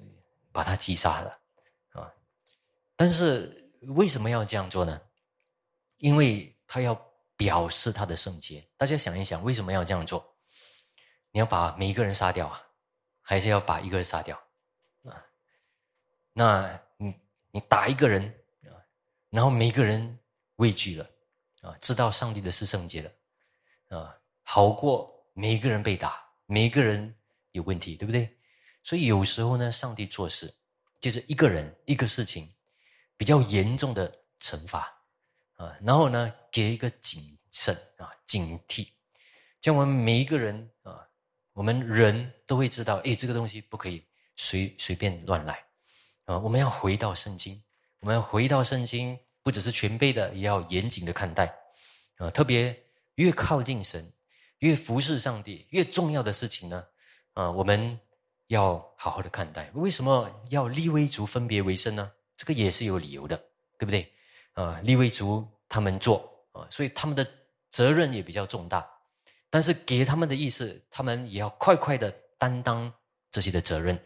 [0.54, 1.39] 把他击杀了
[1.91, 2.13] 啊。
[2.95, 5.01] 但是为什么要这样做呢？
[5.97, 6.95] 因为他要
[7.36, 10.25] 表示他的圣洁，大家想一想，为什么要这样做？
[11.32, 12.65] 你要把每一个人杀掉啊，
[13.21, 14.41] 还是要把一个人杀掉
[15.04, 15.25] 啊？
[16.32, 17.13] 那你
[17.51, 18.23] 你打一个人
[18.63, 18.80] 啊，
[19.30, 20.17] 然后每一个人
[20.56, 21.10] 畏惧了
[21.60, 23.13] 啊，知道上帝的是圣洁的
[23.89, 27.15] 啊，好过每一个人被打，每一个人
[27.52, 28.38] 有问题，对不对？
[28.84, 30.54] 所以有时候呢，上帝做事
[31.00, 32.54] 就是一个人一个事情
[33.17, 34.91] 比较严重的惩罚。
[35.58, 38.89] 啊，然后呢，给一个谨慎啊，警惕，
[39.62, 41.00] 这样我们每一个人啊，
[41.54, 45.63] 我们人都会知道，哎，这个东西不可以随随便乱来
[46.26, 47.63] 啊，我们要回到圣经，
[48.02, 51.45] 我们要回到圣经，不只是全备的，也要严谨的看待
[52.17, 52.78] 啊，特别
[53.15, 54.12] 越靠近神，
[54.60, 56.86] 越服侍上帝，越重要的事情呢，
[57.34, 57.99] 啊，我们
[58.47, 59.69] 要好好的看待。
[59.73, 62.12] 为什么要立威族分别为圣呢？
[62.38, 63.38] 这个也是有理由的，
[63.78, 64.12] 对不对？
[64.54, 67.25] 啊，立威族他们做啊，所以他们的
[67.71, 68.86] 责任也比较重大。
[69.49, 72.91] 但是给他们的意思，他们也要快快的担当
[73.32, 73.97] 这些的责任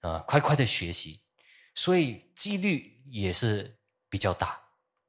[0.00, 1.20] 啊，快快的学习，
[1.74, 3.76] 所以几率也是
[4.08, 4.58] 比较大。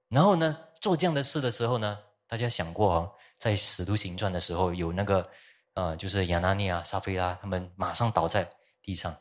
[0.09, 5.29] 然后呢，做这样的事的时候呢，大家想过哦，在使徒行传的时候，有那个
[5.73, 8.49] 啊，就是亚拿尼亚、撒菲拉，他们马上倒在
[8.81, 9.15] 地上，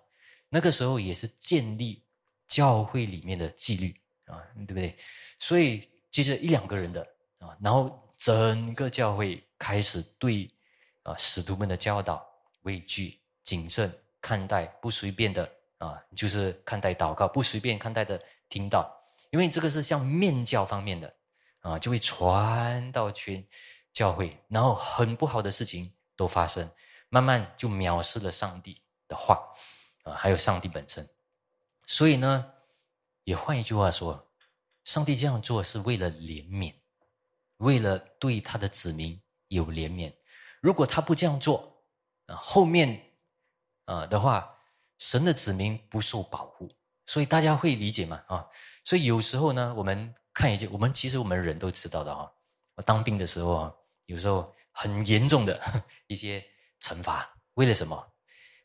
[0.49, 2.03] 那个时候也是建立
[2.49, 3.95] 教会里面的纪律。
[4.27, 4.99] 啊，对不对？
[5.39, 7.01] 所以接着一两个人的
[7.39, 10.51] 啊，然后整个教会开始对
[11.05, 12.27] 啊使徒们的教导
[12.63, 13.89] 畏惧、谨慎
[14.21, 15.49] 看待，不随便的
[15.79, 18.93] 啊，就是看待祷告，不随便看待的听到，
[19.31, 21.15] 因为这个是像面教方面的
[21.61, 23.47] 啊，就会传到全
[23.97, 26.71] 教会，然后很不好的事情都发生，
[27.09, 29.43] 慢慢就藐视了上帝的话
[30.03, 31.09] 啊，还有上帝本身，
[31.87, 32.53] 所以呢。
[33.25, 34.31] 也换一句话说，
[34.85, 36.73] 上帝这样做是为了怜悯，
[37.57, 40.15] 为了对他的子民有怜悯，
[40.61, 41.83] 如果他不这样做，
[42.27, 43.17] 啊，后面
[43.87, 44.49] 啊的话，
[44.99, 46.71] 神的子民不受保护，
[47.05, 48.23] 所以大家会理解嘛？
[48.29, 48.47] 啊，
[48.85, 52.31] 所以有时候呢，我们看一件，我们其实我们人都知道的啊，
[52.77, 53.75] 我当兵的时候啊，
[54.07, 55.61] 有时候很严重的
[56.09, 56.45] 一些
[56.81, 57.97] 惩罚，为了什么？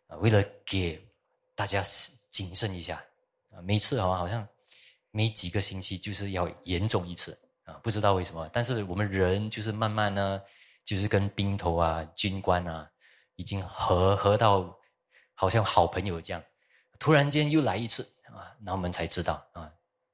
[0.08, 1.08] 啊，为了给
[1.56, 1.84] 大家
[2.30, 3.04] 谨慎一下
[3.52, 4.48] 啊，每次啊，好像
[5.12, 10.42] 每几个星期就是要严重一次啊，不知道为什么，但是我们人就是慢慢呢，
[10.84, 12.90] 就是跟兵头啊、军官啊，
[13.36, 14.78] 已经合合到
[15.34, 16.44] 好像好朋友这样，
[17.00, 19.72] 突然间又来一次啊，那我们才知道啊，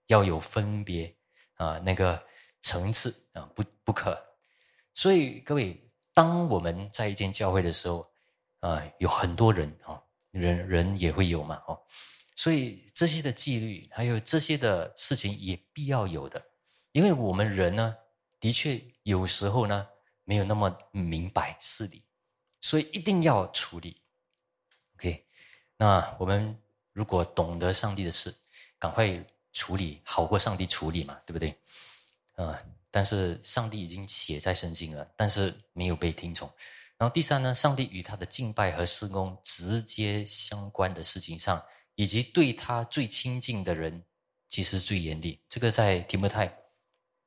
[0.08, 1.16] 要有分别
[1.56, 2.24] 啊，那个
[2.62, 4.27] 层次啊，不不可。
[4.98, 5.80] 所以各位，
[6.12, 8.06] 当我们在一间教会的时候。
[8.60, 11.80] 啊，有很多人啊，人人也会有嘛，哦，
[12.36, 16.44] 所以这些的纪律，还有这些的事情也必要有的，
[16.92, 17.96] 因为我们人呢，
[18.40, 19.88] 的确有时候呢
[20.24, 22.04] 没有那么明白事理，
[22.60, 24.02] 所以一定要处理。
[24.96, 25.24] OK，
[25.78, 26.60] 那我们
[26.92, 28.36] 如果懂得上帝的事，
[28.80, 31.56] 赶快处理，好过上帝处理嘛，对不对？
[32.38, 32.60] 啊，
[32.98, 36.52] 但是上帝已经写在圣经了，但是没有被听从。
[36.98, 44.04] 然后第三呢，上帝与他的敬拜和施工直接相关的事情上，以及对他最亲近的人，
[44.50, 45.40] 其实最严厉。
[45.48, 46.52] 这个在提摩太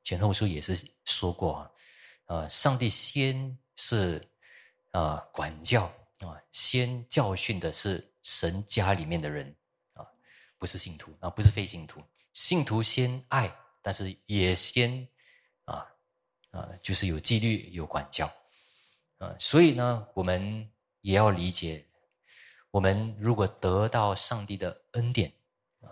[0.03, 1.71] 前后书也是说过啊。
[2.25, 4.21] 呃，上帝先是
[4.89, 5.85] 啊管教
[6.19, 9.55] 啊，先教训的是神家里面的人
[9.93, 10.03] 啊，
[10.57, 12.03] 不是信徒啊，不是非信徒。
[12.33, 15.07] 信徒先爱，但是也先
[16.51, 18.31] 啊，就是有纪律有管教。
[19.17, 20.69] 啊，所以呢，我们
[21.01, 21.85] 也要理解，
[22.71, 25.31] 我们如果得到上帝的恩典，
[25.81, 25.89] 啊，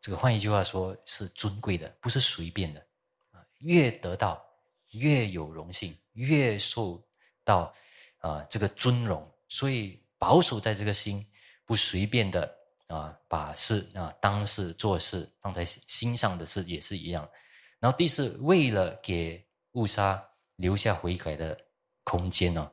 [0.00, 2.84] 这个换一句话说，是尊贵的，不是随便的，
[3.30, 4.44] 啊，越得到
[4.90, 7.00] 越有荣幸，越受
[7.44, 7.72] 到
[8.18, 11.24] 啊这个尊荣，所以保守在这个心，
[11.64, 12.52] 不随便的
[12.88, 17.30] 啊把事啊当事做事放在心上的事也是一样。
[17.78, 21.66] 然后第四，为了给误杀留下悔改的。
[22.04, 22.72] 空间呢，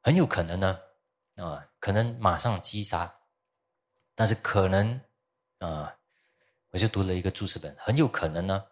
[0.00, 0.80] 很有可能呢，
[1.36, 3.20] 啊，可能马上击杀，
[4.14, 4.98] 但是可能，
[5.58, 5.98] 啊，
[6.70, 8.68] 我就读了一个注释本，很有可能呢，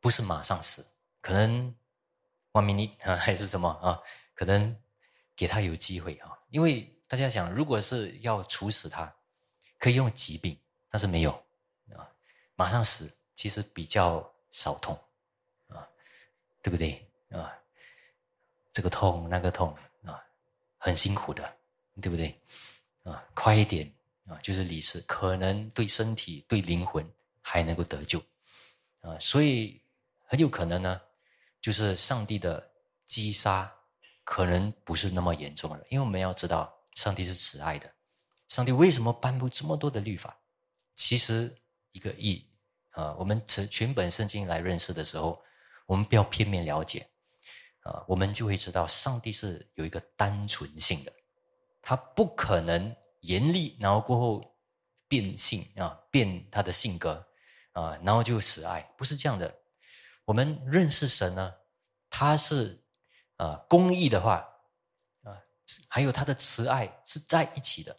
[0.00, 0.84] 不是马上死，
[1.20, 1.72] 可能
[2.50, 4.02] one minute 啊， 还是什么啊，
[4.34, 4.76] 可能
[5.36, 9.14] 给他有机会啊，因为大家想，如果是要处死他，
[9.78, 11.30] 可以用疾病，但是没有
[11.94, 12.10] 啊，
[12.56, 14.98] 马上死其实比较少痛，
[16.66, 17.00] 对不对
[17.30, 17.56] 啊？
[18.72, 19.72] 这个痛那个痛
[20.04, 20.20] 啊，
[20.78, 21.56] 很辛苦的，
[22.02, 22.36] 对不对？
[23.04, 23.88] 啊，快一点
[24.26, 27.08] 啊，就是离世，可能对身体、对灵魂
[27.40, 28.20] 还能够得救
[29.00, 29.80] 啊，所以
[30.24, 31.00] 很有可能呢，
[31.60, 32.68] 就是上帝的
[33.04, 33.72] 击杀
[34.24, 37.88] 可能不是那么严重了，因为我们要知道，上帝是慈爱的，
[38.48, 40.36] 上帝为什么颁布这么多的律法？
[40.96, 41.56] 其实
[41.92, 42.44] 一个意
[42.90, 45.40] 啊，我们从全本圣经来认识的时候，
[45.86, 47.08] 我们不要片面了解。
[47.82, 51.12] 啊，我们就会知道，上帝是有一个单纯性的，
[51.80, 54.56] 他不可能严厉，然后过后
[55.06, 57.24] 变性啊，变他的性格
[57.70, 59.56] 啊，然后就死爱，不是这样的。
[60.24, 61.54] 我们认识神呢，
[62.10, 62.84] 他是
[63.36, 64.44] 啊公义的话
[65.22, 65.40] 啊，
[65.88, 67.96] 还有他的慈爱是在一起的，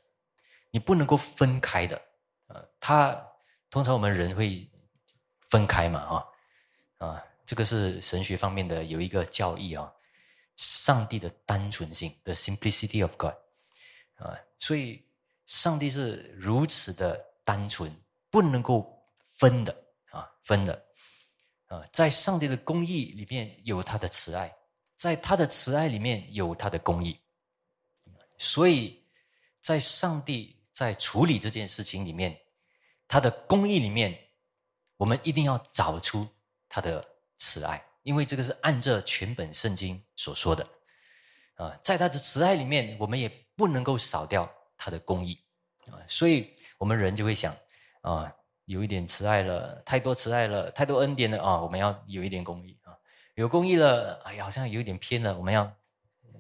[0.69, 1.95] 你不能够分开的
[2.47, 2.61] 啊。
[2.81, 3.25] 他
[3.69, 4.69] 通常我们人会
[5.43, 6.01] 分开嘛，
[6.99, 7.23] 啊啊。
[7.47, 9.89] 这个是神学方面的有一个教义啊，
[10.57, 13.33] 上帝的单纯性，the simplicity of God，
[14.15, 15.01] 啊，所以
[15.45, 17.89] 上帝是如此的单纯，
[18.29, 19.73] 不能够分的
[20.11, 20.85] 啊，分的
[21.67, 24.53] 啊，在上帝的公义里面有他的慈爱，
[24.97, 27.17] 在他的慈爱里面有他的公义，
[28.37, 29.01] 所以
[29.61, 32.37] 在上帝在处理这件事情里面，
[33.07, 34.27] 他的公义里面，
[34.97, 36.27] 我们一定要找出
[36.67, 37.13] 他的。
[37.37, 40.67] 慈爱，因为这个是按照全本圣经所说的，
[41.55, 45.39] 啊，在他的慈爱里面，我们也不能够少掉他的公义，
[45.87, 47.55] 啊，所以我们人就会想，
[48.01, 48.33] 啊，
[48.65, 52.97] 有一点慈爱了，太多慈爱了，太多恩典了啊，我们要有一点公义啊，
[53.35, 55.71] 有公义了，哎呀，好像有一点偏了，我们要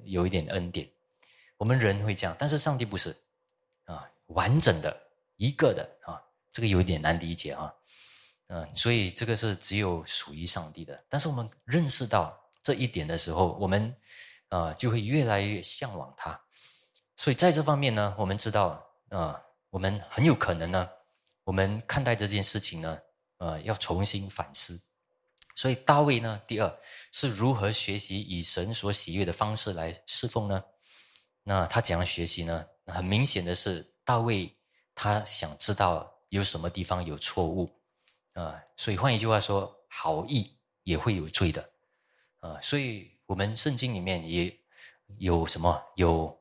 [0.03, 0.89] 有一点恩典，
[1.57, 3.15] 我们人会这样，但是上帝不是，
[3.85, 4.95] 啊，完整的
[5.35, 7.73] 一个的啊，这个有一点难理解啊。
[8.47, 11.03] 嗯，所以这个是只有属于上帝的。
[11.09, 13.95] 但是我们认识到这一点的时候，我们
[14.49, 16.39] 啊就会越来越向往他。
[17.17, 20.89] 所以在这方面呢，我们知道啊，我们很有可能呢，
[21.43, 22.97] 我们看待这件事情呢，
[23.39, 24.81] 呃，要重新反思，
[25.55, 26.79] 所以大卫呢，第二
[27.11, 30.63] 是如何学习以神所喜悦的方式来侍奉呢？
[31.43, 32.65] 那他怎样学习呢？
[32.85, 34.55] 很明显的是，大卫
[34.95, 37.76] 他想知道有什么地方有错误
[38.37, 41.67] 啊，所以换一句话说，好意也会有罪的
[42.39, 42.61] 啊。
[42.61, 44.55] 所以我们圣经里面也
[45.17, 46.39] 有什么有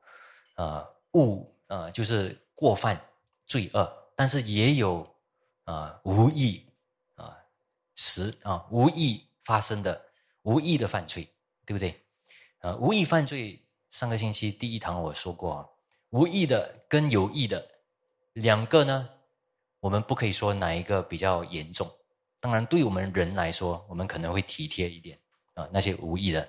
[0.57, 3.01] 啊误啊，就是过犯
[3.47, 5.17] 罪恶，但是也有
[5.65, 6.63] 啊无意
[7.15, 7.35] 啊
[7.95, 9.99] 实啊无意发生的
[10.43, 11.27] 无意的犯罪，
[11.65, 11.99] 对不对？
[12.59, 13.59] 啊，无意犯罪。
[13.91, 15.67] 上个星期第一堂我说过啊，
[16.11, 17.67] 无意的跟有意的
[18.35, 19.09] 两个呢，
[19.87, 21.89] 我们不可以说哪一个比较严重。
[22.41, 25.17] 当然，对我们人来说，我们可能会体贴一点
[25.55, 26.49] 啊，那些无意的。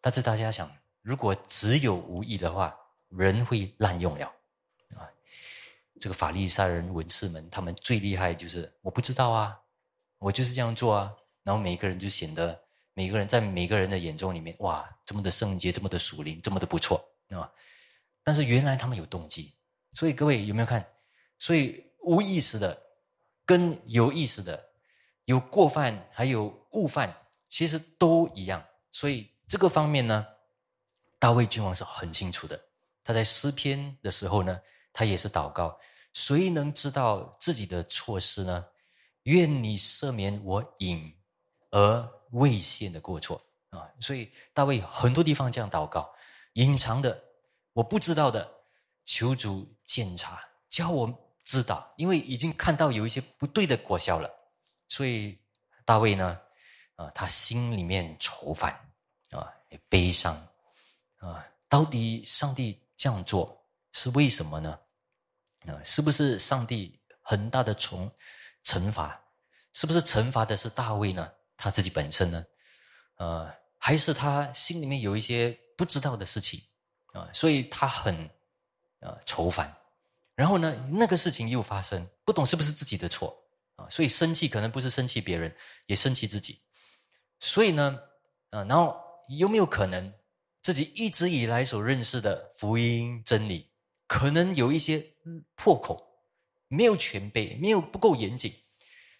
[0.00, 2.74] 但是大家想，如果只有无意的话，
[3.10, 4.26] 人会滥用了
[4.94, 5.04] 啊。
[6.00, 9.54] 这个法利赛人文士们，他们最厉害就是我不知道啊，
[10.18, 12.58] 我就是这样做啊，然后每个人就显得。
[12.94, 17.52] 每个人在每个人的眼中里面，哇，这么的圣洁，这么的属灵，这么的不错，啊！
[18.24, 19.52] 但是原来他们有动机，
[19.92, 20.82] 所以各位有没有看？
[21.38, 22.80] 所以无意识的
[23.44, 24.70] 跟有意识的，
[25.26, 27.14] 有过犯还有误犯，
[27.48, 28.64] 其实都一样。
[28.90, 30.26] 所以这个方面呢，
[31.18, 32.58] 大卫君王是很清楚的。
[33.04, 34.58] 他在诗篇的时候呢，
[34.92, 35.78] 他也是祷告：
[36.12, 38.64] 谁能知道自己的错事呢？
[39.24, 41.12] 愿你赦免我隐
[41.70, 42.16] 而。
[42.32, 43.40] 未现的过错
[43.70, 46.12] 啊，所以大卫很多地方这样祷告，
[46.54, 47.22] 隐藏的
[47.72, 48.52] 我不知道的，
[49.04, 54.28] 求主检查，教我知道，因为已经看到有一些不对的果效了，
[54.88, 55.38] 所以
[55.84, 56.40] 大卫呢，
[56.96, 58.72] 啊，他心里面愁烦
[59.30, 60.34] 啊，也悲伤
[61.18, 64.76] 啊，到底上帝这样做是为什么呢？
[65.68, 68.10] 啊，是不是上帝很大的惩
[68.64, 69.22] 惩罚？
[69.72, 71.32] 是不是惩罚的是大卫呢？
[71.56, 72.44] 他自己本身呢，
[73.18, 76.60] 呃，还是他心里面有一些不知道的事情
[77.12, 78.28] 啊，所以他很
[78.98, 79.72] 呃愁烦。
[80.36, 83.36] 然后呢，那个事情又发生，不懂是不是自己的错
[83.74, 83.88] 啊？
[83.90, 85.52] 所以生气可能不是生气别人，
[85.86, 86.60] 也生气自己。
[87.40, 87.98] 所以呢，
[88.50, 88.96] 啊，然后
[89.28, 90.12] 有没有可能
[90.62, 93.68] 自己一直以来所认识的福音真理，
[94.06, 95.04] 可能有一些
[95.56, 96.06] 破口，
[96.68, 98.54] 没有全备，没有不够严谨，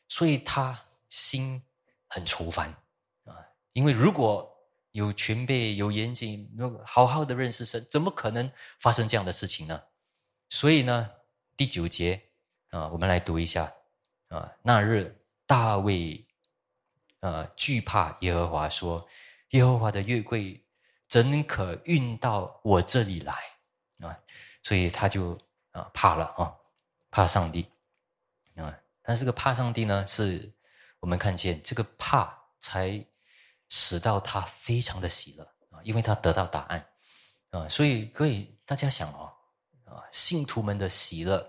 [0.07, 1.63] 所以他心。
[2.09, 2.71] 很愁烦
[3.25, 3.35] 啊！
[3.73, 4.49] 因为如果
[4.93, 6.49] 有全备、有严谨、
[6.87, 9.83] 好好的认识神，怎么可能发生这样的事情呢？
[10.49, 11.11] 所以呢，
[11.57, 12.23] 第九节
[12.71, 13.73] 啊，我们来读一下
[14.29, 14.53] 啊。
[14.63, 16.27] 那日大卫
[17.21, 19.09] 啊惧怕耶和华，说
[19.51, 20.65] ：“耶和华的月桂
[21.09, 23.35] 怎可运到我这里来
[24.01, 24.19] 啊？”
[24.63, 25.39] 所以他就
[25.73, 26.55] 啊怕了啊，
[27.11, 27.71] 怕上帝
[28.57, 28.79] 啊。
[29.03, 30.53] 但是这个怕上帝呢是。
[30.99, 33.05] 我们看见这个怕，才
[33.69, 36.85] 使到他非常的喜乐啊，因为他得到答案
[37.51, 39.33] 啊，所以各位大家想哦，
[39.87, 41.45] 啊，信徒们的喜乐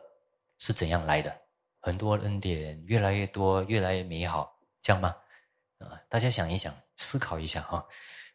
[0.58, 1.42] 是怎样来的？
[1.82, 5.16] 很多恩典越来越多，越来越美好，这样吗？
[5.80, 7.86] 啊，大家想一想，思考一下哈，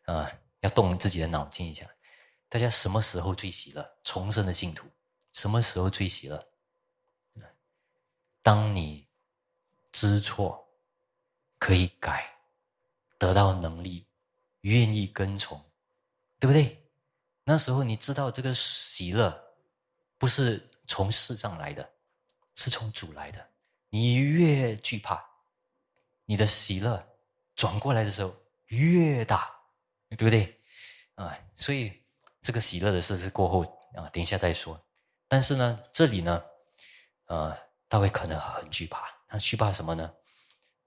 [0.05, 1.89] 啊，要动自己的脑筋一下，
[2.49, 3.99] 大家什么时候最喜乐？
[4.05, 4.87] 重生的信徒
[5.33, 6.47] 什么时候最喜乐？
[8.43, 9.09] 当你
[9.91, 10.61] 知错。
[11.65, 12.29] 可以改，
[13.19, 14.05] 得到能力，
[14.63, 15.65] 愿意跟从，
[16.41, 16.91] 对不对？
[17.45, 19.52] 那时候你知道这个喜乐
[20.23, 21.91] 不是从世上来的，
[22.55, 23.45] 是从主来的。
[23.91, 25.21] 你越惧怕，
[26.27, 27.05] 你的喜乐
[27.57, 28.33] 转过来的时候
[28.67, 29.53] 越大，
[30.11, 30.57] 对不对？
[31.17, 31.93] 啊，所以
[32.41, 33.63] 这个喜乐的事是过后
[33.97, 34.81] 啊，等一下再说。
[35.27, 36.41] 但是呢，这里呢，
[37.25, 37.59] 呃，
[37.89, 40.09] 大卫可能很惧怕，他惧怕什么呢？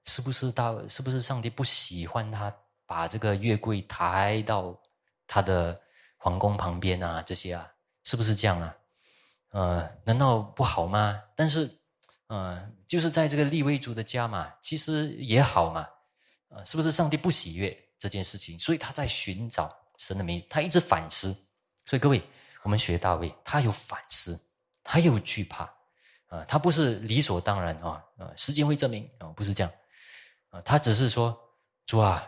[0.06, 0.74] 是不是大？
[0.88, 4.82] 是不是上帝不喜欢他把这个月桂抬到
[5.28, 5.78] 他的
[6.16, 7.22] 皇宫旁边啊？
[7.22, 7.70] 这些啊，
[8.06, 8.74] 是不是这样啊？
[9.56, 11.24] 呃，难道不好吗？
[11.34, 11.80] 但是，
[12.28, 15.88] 呃，就是在这个立威族的家嘛，其实也好嘛。
[16.50, 18.60] 呃，是不是上帝不喜悦这件事情？
[18.60, 21.34] 所以他在寻找神的名，他一直反思。
[21.86, 22.22] 所以各位，
[22.64, 24.38] 我们学大卫，他有反思，
[24.84, 25.64] 他有惧怕
[26.28, 28.04] 啊，他不是理所当然啊。
[28.18, 29.72] 呃，时间会证明啊，不是这样。
[30.66, 31.38] 他只是说
[31.88, 32.28] ：“主啊，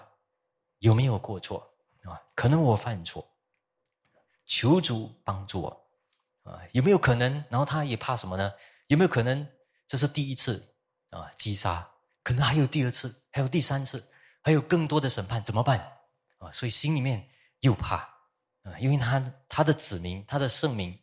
[0.80, 1.60] 有没有过错
[2.04, 2.16] 啊？
[2.34, 3.30] 可能我犯错，
[4.46, 5.87] 求主帮助我
[6.48, 6.62] 啊？
[6.72, 7.44] 有没有可能？
[7.50, 8.54] 然后他也怕什么呢？
[8.88, 9.48] 有没有可能
[9.86, 10.76] 这是第一次
[11.10, 11.30] 啊？
[11.38, 11.88] 击杀，
[12.24, 14.04] 可能还有第二次，还有第三次，
[14.42, 15.80] 还有更多的审判，怎么办
[16.38, 16.52] 啊？
[16.52, 17.28] 所以心里面
[17.60, 17.98] 又怕
[18.64, 20.98] 啊，因为他他的子民，他的圣民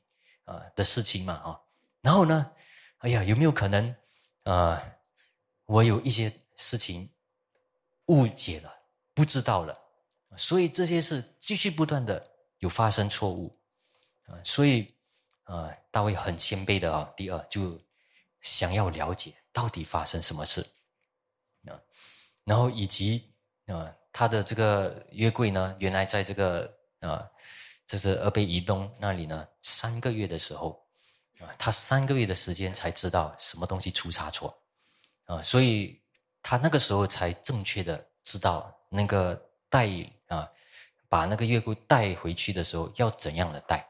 [0.44, 1.60] 啊的事情嘛啊。
[2.00, 2.50] 然后呢，
[2.98, 3.94] 哎呀，有没有可能
[4.44, 4.82] 啊？
[5.66, 7.10] 我有一些事情。”
[8.08, 8.70] 误解了，
[9.14, 9.74] 不知道了，
[10.36, 12.22] 所以这些事继续不断的
[12.58, 13.58] 有发生错误，
[14.26, 14.93] 啊，所以
[15.44, 17.10] 啊，大卫很谦卑的啊。
[17.16, 17.80] 第二，就
[18.42, 20.60] 想要了解到底发生什么事，
[21.66, 21.80] 啊，
[22.44, 23.32] 然后以及
[23.66, 26.70] 啊，他的这个约柜呢，原来在这个
[27.00, 27.26] 啊，
[27.86, 30.82] 这是俄贝移东那里呢，三个月的时候。
[31.40, 34.56] 啊，他三个月的时间才知道什么东西出差错，
[35.24, 36.00] 啊，所以
[36.40, 39.34] 他那个时候才正确的知道那个
[39.68, 39.88] 带
[40.28, 40.48] 啊，
[41.08, 43.84] 把那个月桂带回去的时候要怎样的带，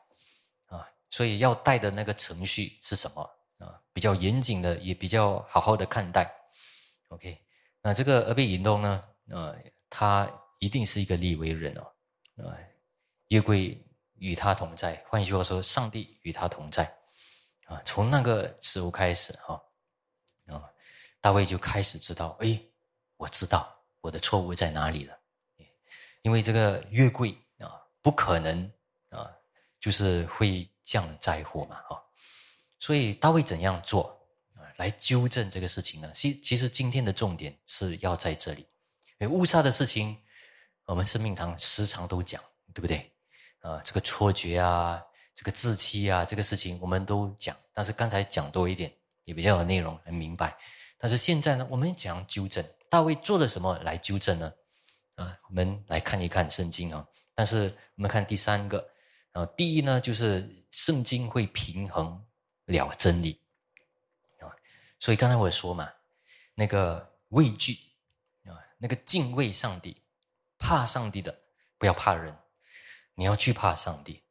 [1.14, 3.22] 所以要带的那个程序是什么
[3.58, 3.80] 啊？
[3.92, 6.28] 比较严谨的，也比较好好的看待。
[7.10, 7.40] OK，
[7.80, 9.56] 那这个阿贝引动呢，呃，
[9.88, 11.82] 他一定是一个立为人哦，
[12.42, 12.58] 啊，
[13.28, 13.80] 月桂
[14.14, 16.84] 与他同在，换句话说，上帝与他同在。
[17.66, 19.54] 啊，从那个时候开始，哈，
[20.46, 20.68] 啊，
[21.20, 22.60] 大卫就开始知道，哎，
[23.18, 25.16] 我知道我的错误在哪里了，
[26.22, 28.68] 因为这个月桂啊，不可能
[29.10, 29.30] 啊，
[29.78, 32.00] 就是会降灾祸嘛，哈，
[32.78, 34.16] 所以大卫怎样做
[34.54, 36.12] 啊，来纠正这个事情呢？
[36.14, 38.60] 其其实今天的重点是要在这里，
[39.18, 40.16] 因为误杀的事情，
[40.84, 42.40] 我们生命堂时常都讲，
[42.72, 43.10] 对不对？
[43.60, 45.02] 啊，这个错觉啊。
[45.36, 50.56] 这个自欺啊，这个事情我们都讲，但是刚才讲多一点，也比较有内容，很明白。
[50.96, 54.52] 但是现在呢，我们讲纠正，大卫做了什么来纠正呢？
[55.16, 57.04] 啊，我们来看一看圣经啊。
[57.34, 58.88] 但是我们看第三个
[59.34, 62.24] 啊，第一呢，就是圣经会平衡
[62.66, 63.40] 了真理
[64.38, 64.46] 啊。
[64.98, 65.92] 所以刚才我说嘛，
[66.54, 67.76] 那个畏惧
[68.44, 70.00] 啊，那个敬畏上帝、
[70.56, 71.36] 怕上帝的，
[71.78, 72.36] 不要怕人，
[73.14, 74.22] 你要惧怕上帝。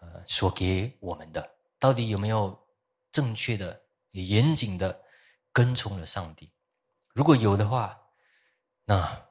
[0.00, 2.68] 呃，所给我们的到底有没有
[3.10, 5.02] 正确的、严谨的
[5.52, 6.52] 跟从了上帝？
[7.14, 7.98] 如果有的话，
[8.84, 9.26] 那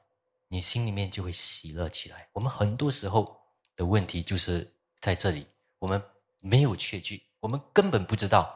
[0.48, 2.28] 你心里面就会喜乐起来。
[2.32, 3.40] 我们很多时候
[3.76, 5.46] 的问题就是在这里，
[5.78, 6.02] 我们
[6.40, 8.54] 没有确据，我们根本不知道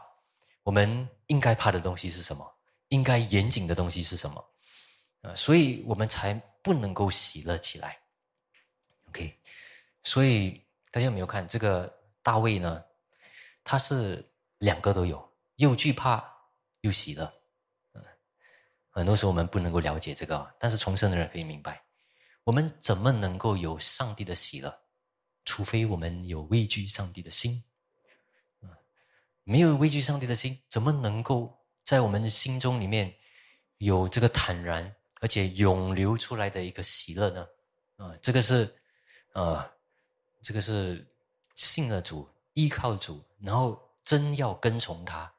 [0.62, 4.44] 我们应该怕的东西是什么，应该严谨的东西是什么，
[5.22, 7.98] 呃，所以我们才不能够喜乐起来。
[9.08, 9.38] OK，
[10.02, 11.92] 所以大家有没有看这个？
[12.24, 12.80] 大卫呢，
[13.64, 14.24] 他是
[14.58, 16.24] 两个都有，又惧怕
[16.82, 17.24] 又喜乐。
[17.94, 18.04] 嗯，
[18.90, 21.82] 很多时候我们不能够了解这个，但是重生的人可以明白，
[22.44, 24.81] 我们怎么能够有上帝的喜乐？
[25.44, 27.62] 除非我们有畏惧上帝的心。
[28.60, 28.68] 啊
[29.44, 33.14] 没有畏惧上帝的心，怎么能够在我们的心中里面
[33.78, 37.46] 有这个坦然而且涌流出来的一个喜乐呢？
[37.96, 38.74] 啊，这个是，
[39.32, 39.70] 呃，
[40.42, 41.08] 这个是。
[41.54, 45.30] 信了主，依靠主，然后真要跟从他，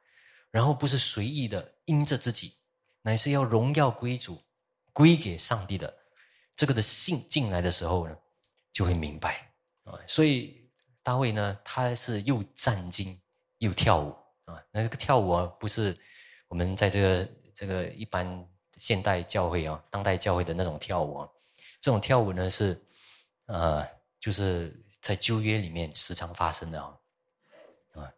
[0.48, 2.54] 然后不是随意的因着自己，
[3.02, 4.40] 乃是要荣耀归主，
[4.92, 5.92] 归给上帝的。
[6.54, 8.16] 这个的信进来的时候呢，
[8.72, 9.53] 就会明白
[9.84, 9.98] 啊。
[10.06, 10.68] 所以
[11.02, 13.18] 大卫呢，他是又战惊
[13.58, 14.60] 又跳舞啊。
[14.70, 15.96] 那这个跳舞啊，不是
[16.48, 21.28] 我们在这个这个一般现代教会啊、当代教会的那种跳舞啊。
[21.80, 22.78] 这种跳舞呢，是
[23.46, 23.86] 呃，
[24.18, 24.78] 就是。
[25.04, 26.98] 在旧约里面时常发生的啊，
[27.92, 28.10] 啊，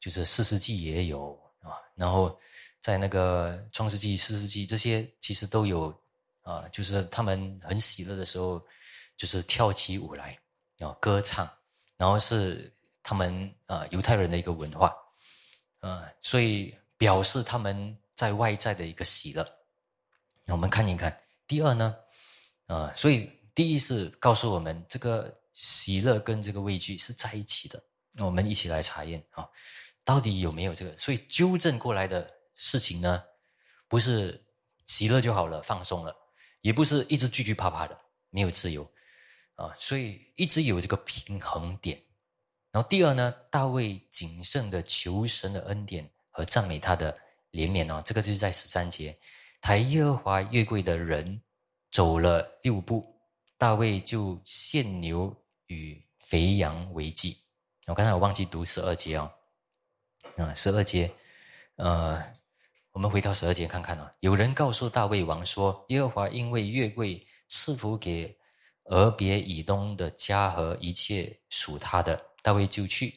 [0.00, 2.40] 就是四世纪也有啊，然后
[2.80, 5.94] 在那个创世纪、四世纪这些其实都有
[6.40, 8.58] 啊，就是他们很喜乐的时候，
[9.18, 10.38] 就是跳起舞来
[10.80, 11.48] 啊，歌唱，
[11.96, 12.72] 然后是
[13.02, 14.92] 他们啊犹太人的一个文化
[15.78, 19.46] 啊，所以表示他们在外在的一个喜乐。
[20.44, 21.16] 那我们看一看，
[21.46, 21.96] 第二呢，
[22.66, 25.36] 啊，所以第一是告诉我们这个。
[25.52, 29.46] 喜乐跟这个畏惧是在一起的，那我们一起来查验啊，
[30.04, 30.96] 到底有没有这个？
[30.96, 33.22] 所以纠正过来的事情呢，
[33.88, 34.42] 不是
[34.86, 36.16] 喜乐就好了，放松了，
[36.60, 37.98] 也不是一直惧惧怕怕的，
[38.30, 38.90] 没有自由
[39.60, 42.00] 啊，所以一直有这个平衡点。
[42.72, 47.12] 然后第二呢，大卫谨慎的求神的恩典和赞美他的
[47.52, 49.18] 怜悯哦，这个就是在十三节，
[49.60, 51.42] 抬耶和华月桂的人
[51.90, 53.14] 走了六步。
[53.58, 55.36] 大卫就献牛
[55.66, 57.36] 与肥羊为祭。
[57.86, 59.30] 我刚才我忘记读十二节哦，
[60.38, 61.12] 啊，十二节，
[61.74, 62.24] 呃，
[62.92, 64.10] 我们回到十二节看看啊。
[64.20, 68.34] 有人告诉大卫王说：“耶和华因为月桂赐福给
[68.90, 73.14] 俄别以东的家和一切属他的，大卫就去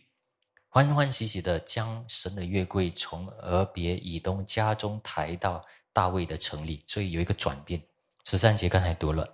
[0.69, 7.81] 欢欢喜喜的将神的月桂从俄别以东家中抬到大卫的城里。”所以有一个转变。
[8.25, 9.27] 十三节刚才读了。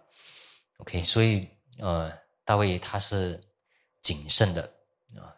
[0.78, 2.12] OK，所以呃，
[2.46, 3.40] 大卫他是
[4.02, 4.64] 谨慎的
[5.18, 5.36] 啊，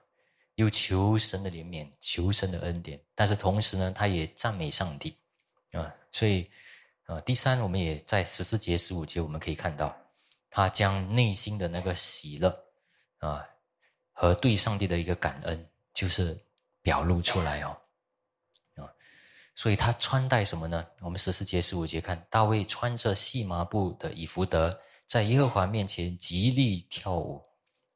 [0.55, 5.17] 又求神的怜悯，求神的恩典，但是同时呢，他也赞美上帝
[5.71, 6.49] 啊，所以
[7.07, 9.95] 呃，第三，我们也在十四节、十五节，我们可以看到，
[10.51, 12.55] 他将内心的那个喜乐
[13.19, 13.43] 啊，
[14.11, 16.37] 和对上帝的一个感恩，就是
[16.81, 17.77] 表露出来哦，
[18.75, 18.85] 啊，
[19.55, 20.85] 所以他穿戴什么呢？
[20.99, 24.77] 我们十四节、十五节看，大卫穿着细麻布的以弗德，
[25.07, 27.41] 在耶和华面前极力跳舞，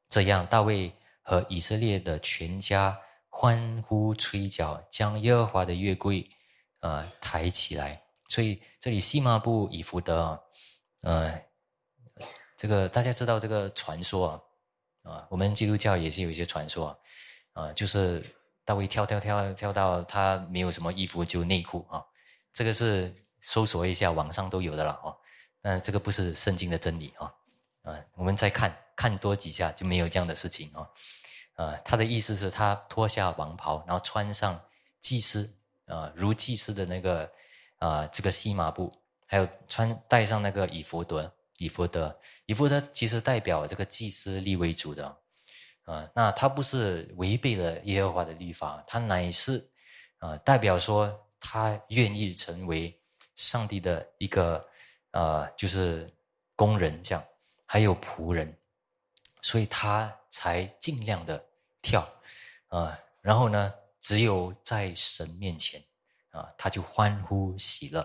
[0.08, 0.90] 这样大卫
[1.20, 2.98] 和以色列的全家
[3.28, 6.26] 欢呼吹角，将耶和华的月柜
[6.80, 8.02] 啊抬起来。
[8.28, 10.40] 所以这里细麻布以福德啊，
[11.02, 11.44] 呃，
[12.56, 14.28] 这个大家知道这个传说
[15.02, 16.88] 啊，啊，我们基督教也是有一些传说
[17.52, 18.24] 啊，啊就是
[18.64, 22.04] 大卫跳跳跳跳到他没有什么衣服就内裤啊，
[22.52, 25.16] 这个是搜索一下网上都有的了哦，
[25.60, 27.32] 那这个不是圣经的真理啊，
[27.82, 30.88] 啊，我们再看看多几下就没有这样的事情啊，
[31.54, 34.60] 啊，他的意思是他脱下王袍，然后穿上
[35.00, 35.54] 祭司
[35.86, 37.30] 啊如祭司的那个。
[37.78, 38.90] 啊，这个细麻布，
[39.26, 45.06] 还有穿戴上那个以弗德，以弗德，以弗德其实代表这个祭司立为主的，
[45.84, 49.70] 啊，那他不是违背了耶和华的律法，他乃是
[50.18, 52.98] 啊，代表说他愿意成为
[53.34, 54.66] 上帝的一个
[55.12, 56.12] 呃，就是
[56.54, 57.24] 工人这样，
[57.64, 58.56] 还有仆人，
[59.42, 61.44] 所以他才尽量的
[61.82, 62.08] 跳，
[62.68, 65.82] 啊，然后呢，只有在神面前。
[66.30, 68.02] 啊，他就欢呼喜乐，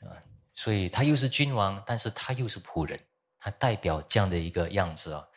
[0.00, 0.10] 啊，
[0.56, 2.98] 所以他又是君王，但是他又是仆人，
[3.38, 5.28] 他代表这样的一个样子啊，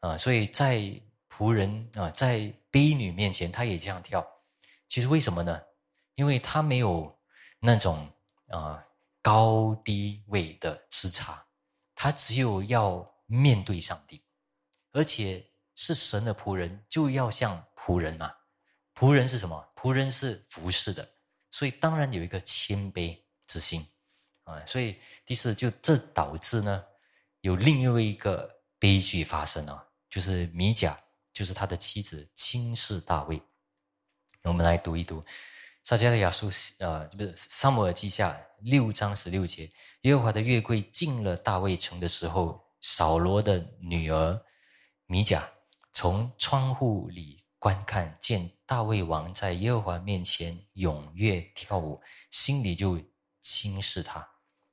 [0.00, 0.78] 啊，所以在
[1.30, 4.26] 仆人啊，在婢女面前，他也这样跳。
[4.88, 5.62] 其实为什么呢？
[6.14, 7.16] 因为他没有
[7.60, 8.10] 那种
[8.48, 8.84] 啊
[9.22, 11.44] 高低位的之差，
[11.94, 14.22] 他只有要面对上帝，
[14.92, 15.44] 而且
[15.74, 18.34] 是神的仆人，就要像仆人嘛。
[18.94, 19.66] 仆人是什么？
[19.74, 21.08] 仆人是服侍的。
[21.50, 23.86] 所以当然有一个谦卑之心，
[24.44, 26.84] 啊，所以第四就这导致呢，
[27.40, 30.98] 有另外一个悲剧发生啊，就是米甲，
[31.32, 33.40] 就是他的妻子轻视大卫。
[34.42, 35.22] 我们来读一读
[35.84, 39.70] 撒迦利亚书，呃，不是撒母耳记下六章十六节，
[40.02, 44.40] 耶和华的月桂进了大卫城的时候，扫罗的女儿
[45.06, 45.48] 米甲
[45.92, 47.40] 从窗户里。
[47.62, 53.00] 观看见大卫王在耶和华面前踊跃跳舞，心里就
[53.42, 54.26] 轻视他，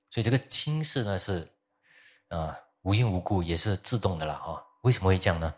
[0.09, 1.51] 所以这个轻视呢是，
[2.29, 4.63] 呃无缘无故也是自动的了哈。
[4.83, 5.53] 为什么会这样呢？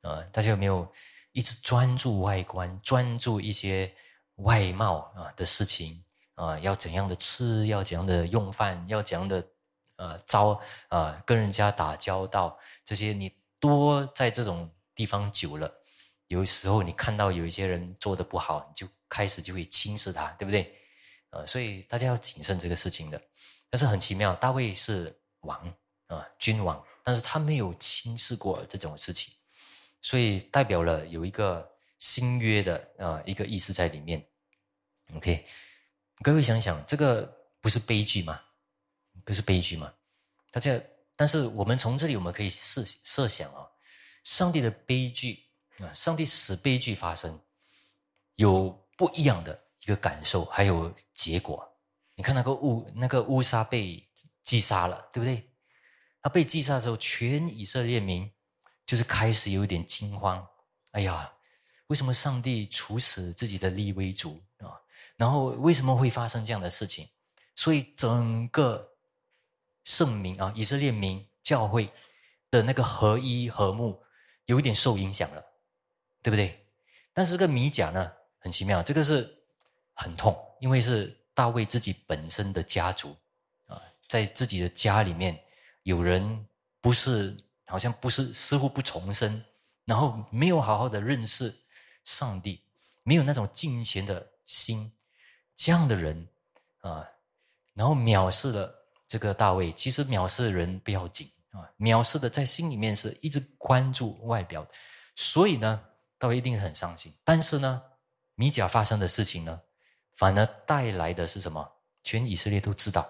[0.00, 0.92] 呃，大家有没有
[1.32, 3.94] 一直专注外观，专注一些
[4.36, 6.02] 外貌啊的事情
[6.34, 6.58] 啊？
[6.58, 9.46] 要怎样的吃，要怎样的用饭，要怎样的
[9.96, 15.72] 呃招啊跟人家打交道，这些你多在这种地方久了。
[16.28, 20.74] 有时候你看到有一些人做的不好，你就开始就会轻视他，对不对？
[21.36, 23.20] 呃，所以大家要谨慎这个事情的。
[23.68, 25.76] 但是很奇妙，大卫是王
[26.06, 29.34] 啊，君王，但是他没有轻视过这种事情，
[30.00, 31.68] 所以代表了有一个
[31.98, 34.26] 新约的啊一个意思在里面。
[35.14, 35.44] OK，
[36.22, 37.30] 各位想想，这个
[37.60, 38.40] 不是悲剧吗？
[39.24, 39.92] 不是悲剧吗？
[40.50, 40.80] 大家，
[41.14, 43.66] 但是我们从这里我们可以设设想啊，
[44.24, 45.44] 上帝的悲剧。
[45.78, 45.92] 啊！
[45.92, 47.38] 上帝使悲剧发生，
[48.36, 51.64] 有不一样的一个感受，还有结果。
[52.16, 54.04] 你看那个乌那个乌沙被
[54.42, 55.48] 击杀了，对不对？
[56.20, 58.28] 他被击杀的时候，全以色列民
[58.84, 60.44] 就是开始有一点惊慌。
[60.90, 61.32] 哎呀，
[61.86, 64.74] 为什么上帝处死自己的立威族啊？
[65.14, 67.08] 然后为什么会发生这样的事情？
[67.54, 68.96] 所以整个
[69.84, 71.92] 圣民啊，以色列民教会
[72.50, 74.02] 的那个合一和睦，
[74.46, 75.44] 有一点受影响了。
[76.22, 76.66] 对不对？
[77.12, 79.35] 但是这个米甲呢，很奇妙，这个是
[79.96, 83.16] 很痛，因为是大卫自己本身的家族
[83.66, 85.42] 啊，在自己的家里面
[85.82, 86.46] 有人
[86.80, 87.36] 不是，
[87.66, 89.44] 好像不是似乎不重生，
[89.84, 91.52] 然后没有好好的认识
[92.04, 92.62] 上帝，
[93.02, 94.92] 没有那种敬虔的心，
[95.56, 96.28] 这样的人
[96.82, 97.04] 啊，
[97.74, 98.72] 然后藐视了
[99.08, 99.72] 这个大卫。
[99.72, 104.64] 其实藐视的人不要紧啊，藐视的在心里面是一直关注外表，
[105.16, 105.82] 所以呢。
[106.18, 107.82] 大卫一定很伤心，但是呢，
[108.36, 109.60] 米甲发生的事情呢，
[110.16, 111.70] 反而带来的是什么？
[112.02, 113.08] 全以色列都知道，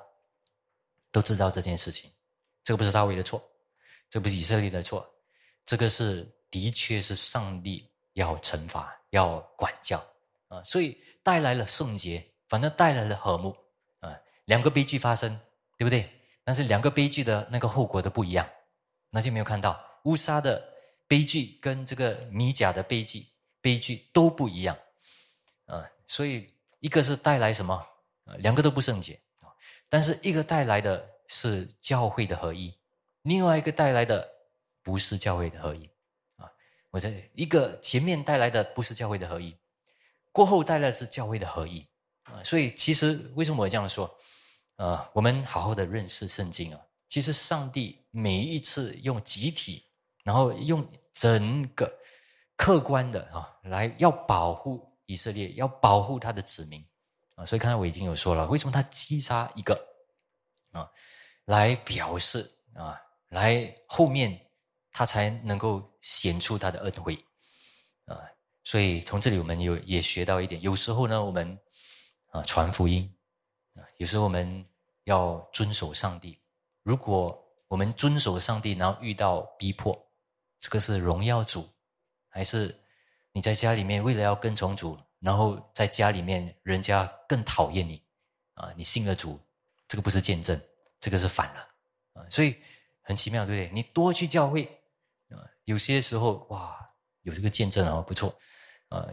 [1.10, 2.10] 都知道这件事情。
[2.62, 3.42] 这个不是大卫的错，
[4.10, 5.08] 这不是以色列的错，
[5.64, 10.04] 这个是的确是上帝要惩罚、要管教
[10.48, 13.56] 啊，所以带来了圣洁，反正带来了和睦
[14.00, 14.14] 啊。
[14.44, 15.40] 两个悲剧发生，
[15.78, 16.10] 对不对？
[16.44, 18.48] 但是两个悲剧的那个后果都不一样，
[19.10, 20.76] 那就没有看到乌沙的。
[21.08, 23.24] 悲剧跟这个米甲的悲剧，
[23.60, 24.76] 悲剧都不一样，
[25.66, 26.52] 啊，所以
[26.86, 27.84] 一个是带来什么？
[28.38, 29.20] 两个都不圣洁，
[29.88, 32.72] 但是一个带来的是教会的合一，
[33.22, 34.24] 另外一个带来的
[34.84, 35.90] 不是教会的合一
[36.36, 36.48] 啊！
[36.92, 39.58] 我在一个前面带来的不是教会的合一，
[40.30, 41.84] 过后带来的是教会的合一
[42.22, 42.40] 啊！
[42.44, 44.08] 所以其实为什么我这样说？
[44.76, 46.80] 啊，我们好好的认识圣经啊！
[47.08, 49.84] 其实上帝每一次用集体，
[50.22, 51.92] 然后用整个
[52.56, 56.86] 客观的啊来要保护以色列，要保护他的子民。
[57.36, 59.74] 啊，所以刚才我已经有说了，为什么他击杀一个
[60.72, 60.90] 啊，
[61.44, 62.98] 来表示啊，
[63.28, 64.50] 来后面
[64.90, 67.14] 他才能够显出他的恩惠
[68.06, 68.18] 啊。
[68.64, 71.58] 所以从这里我们有也学到一点，有时候呢，我们
[72.30, 73.14] 啊传福音
[73.74, 74.66] 啊，有时候我们
[75.04, 76.40] 要遵守上帝。
[76.82, 77.38] 如果
[77.68, 79.94] 我们遵守上帝，然后遇到逼迫，
[80.58, 81.68] 这个是荣耀主，
[82.28, 82.74] 还是
[83.36, 84.98] 你在家里面为了要跟从主？
[85.18, 88.02] 然后在家里面，人家更讨厌你，
[88.54, 89.38] 啊，你信了主，
[89.86, 90.58] 这个不是见证，
[90.98, 91.60] 这个是反了，
[92.14, 92.56] 啊，所以
[93.02, 93.74] 很奇妙，对不对？
[93.74, 94.64] 你多去教会，
[95.28, 96.88] 啊，有些时候哇，
[97.24, 98.34] 有这个见证啊，不错，
[98.88, 99.06] 啊，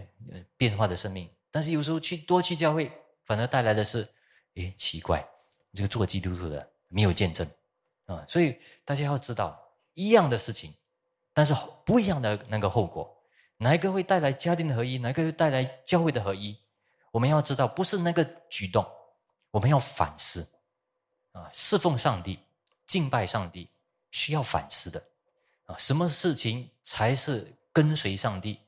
[0.55, 1.29] 变化的生命。
[1.51, 2.89] 但是有时候去多去教会，
[3.25, 4.07] 反而带来的是，
[4.53, 5.27] 诶，奇怪，
[5.73, 7.45] 这个做基督徒的没有见证，
[8.05, 9.61] 啊，所以大家要知道
[9.95, 10.73] 一样的事情，
[11.33, 11.53] 但是
[11.85, 13.19] 不一样的那个后果。
[13.57, 14.97] 哪一个会带来家庭的合一？
[14.97, 16.57] 哪一个会带来教会的合一？
[17.11, 18.85] 我们要知道，不是那个举动，
[19.51, 20.47] 我们要反思
[21.31, 21.49] 啊！
[21.53, 22.39] 侍奉上帝、
[22.87, 23.69] 敬拜上帝，
[24.11, 25.01] 需要反思的
[25.65, 25.77] 啊！
[25.77, 28.59] 什么事情才是跟随上帝，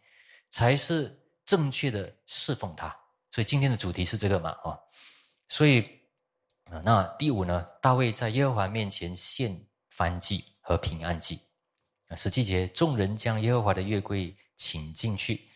[0.52, 2.96] 才是正确的侍奉他？
[3.32, 4.52] 所以今天的主题是这个嘛？
[4.64, 4.80] 啊！
[5.50, 5.82] 所以
[6.66, 7.66] 啊，那第五呢？
[7.82, 9.60] 大卫在耶和华面前献
[9.96, 11.40] 燔祭和平安祭！
[12.16, 14.36] 十七节，众人将耶和华的月柜。
[14.58, 15.50] 请进去，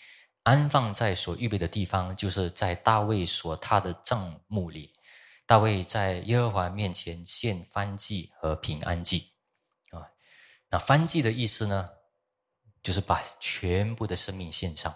[0.44, 4.94] 安放在所预备的地方，就是在大卫所他的帐幕里。
[5.46, 9.32] 大卫在耶和华面前献燔祭和平安祭
[9.92, 10.04] 啊。
[10.70, 11.90] 那燔祭的意思呢，
[12.84, 14.94] 就是把全部的生命献上。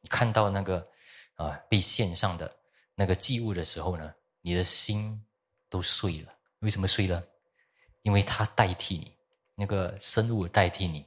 [0.00, 0.88] 你看到那个
[1.34, 2.50] 啊被献上的
[2.94, 5.22] 那个祭物的时候呢，你的心
[5.68, 6.32] 都碎了。
[6.60, 7.22] 为什么碎了？
[8.00, 9.14] 因为他代替你，
[9.62, 11.06] 那个生物代替你。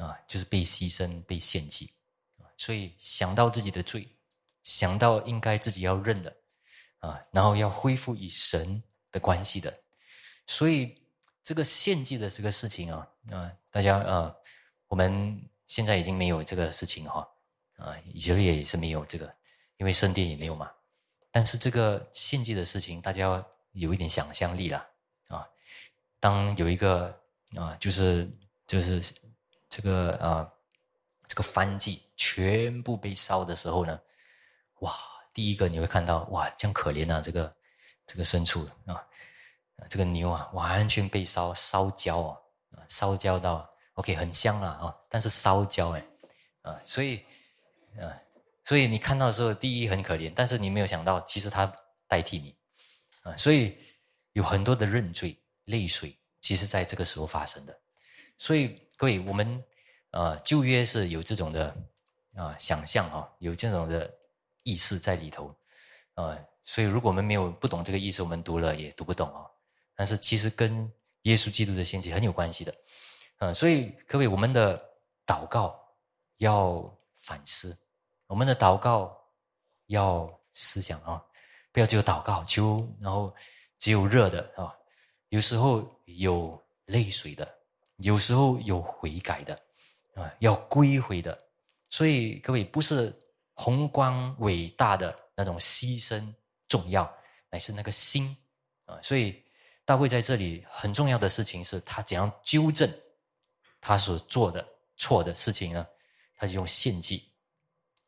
[0.00, 1.92] 啊，就是被牺牲、被献祭，
[2.38, 4.08] 啊，所以想到自己的罪，
[4.62, 6.34] 想到应该自己要认的，
[7.00, 8.82] 啊，然后要恢复与神
[9.12, 9.82] 的关系的，
[10.46, 11.06] 所以
[11.44, 14.34] 这个献祭的这个事情啊，啊，大家啊，
[14.86, 17.28] 我们现在已经没有这个事情哈，
[17.76, 19.30] 啊，以色列也是没有这个，
[19.76, 20.72] 因为圣殿也没有嘛，
[21.30, 24.78] 但是这个献祭的事情，大家要有一点想象力了，
[25.28, 25.46] 啊，
[26.18, 27.19] 当有一个
[27.56, 28.30] 啊，就是
[28.66, 29.02] 就是。
[29.72, 30.52] 这个啊，
[31.28, 34.00] 这个番祭全部被烧的时候呢，
[34.80, 34.92] 哇！
[35.32, 37.56] 第一个你会看到，哇，这样可怜啊，这个
[38.04, 39.00] 这个牲畜啊，
[39.88, 42.36] 这个牛啊，完全被烧烧焦啊，
[42.88, 46.04] 烧焦到 OK 很香了啊，但是烧焦哎，
[46.62, 47.24] 啊，所以
[47.96, 48.10] 啊，
[48.64, 51.72] 所以你看到的时候，第一很可怜，但是你没有想到，其实它
[52.08, 52.56] 代替你
[53.22, 53.78] 啊，所以
[54.32, 57.78] 有很多的认罪泪水，其实在这个时候发生的，
[58.36, 58.80] 所以。
[59.00, 59.64] 各位，我们
[60.10, 61.74] 呃旧约是有这种的
[62.34, 64.14] 啊想象哈，有这种的
[64.62, 65.56] 意思在里头
[66.12, 69.48] 啊，所以如果我们没有不懂这个意思，我们读了也读不懂啊。
[69.94, 72.74] 但是其实跟耶稣基督的献祭很有关系的，
[73.38, 74.78] 呃，所以各位，我们的
[75.26, 75.82] 祷告
[76.36, 77.74] 要反思，
[78.26, 79.18] 我们的祷告
[79.86, 81.24] 要思想啊，
[81.72, 83.34] 不要只有祷告求，然后
[83.78, 84.76] 只有热的啊，
[85.30, 87.56] 有时候有泪水的。
[88.02, 89.54] 有时候有悔改的，
[90.14, 91.38] 啊，要归回的，
[91.90, 93.14] 所以各位不是
[93.52, 96.34] 宏观伟大的那种牺牲
[96.66, 97.04] 重要，
[97.50, 98.34] 乃是那个心
[98.86, 98.98] 啊。
[99.02, 99.44] 所以
[99.84, 102.90] 大卫在这里很重要的事情是他怎样纠正
[103.82, 104.66] 他所做的
[104.96, 105.86] 错的事情呢？
[106.36, 107.18] 他就用献祭，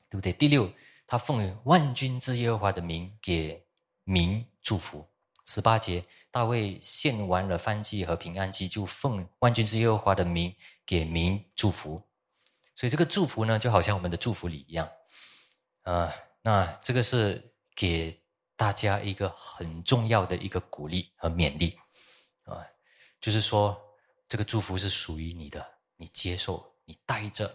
[0.08, 0.32] 对不对？
[0.32, 0.72] 第六，
[1.06, 3.62] 他奉万军之耶和华的名给
[4.04, 5.06] 民祝福。
[5.44, 10.54] 十八节，大卫献完了燔祭和平安祭，就奉万军之耶和华的名
[10.86, 12.00] 给民祝福。
[12.76, 14.88] 所以这个祝福呢，就好像我们的祝福礼一样，
[15.82, 18.22] 啊，那这个是给
[18.56, 21.76] 大家一个很重要的一个鼓励和勉励，
[22.44, 22.64] 啊，
[23.20, 23.80] 就是说
[24.28, 25.64] 这个祝福是属于你的，
[25.96, 27.46] 你接受，你带着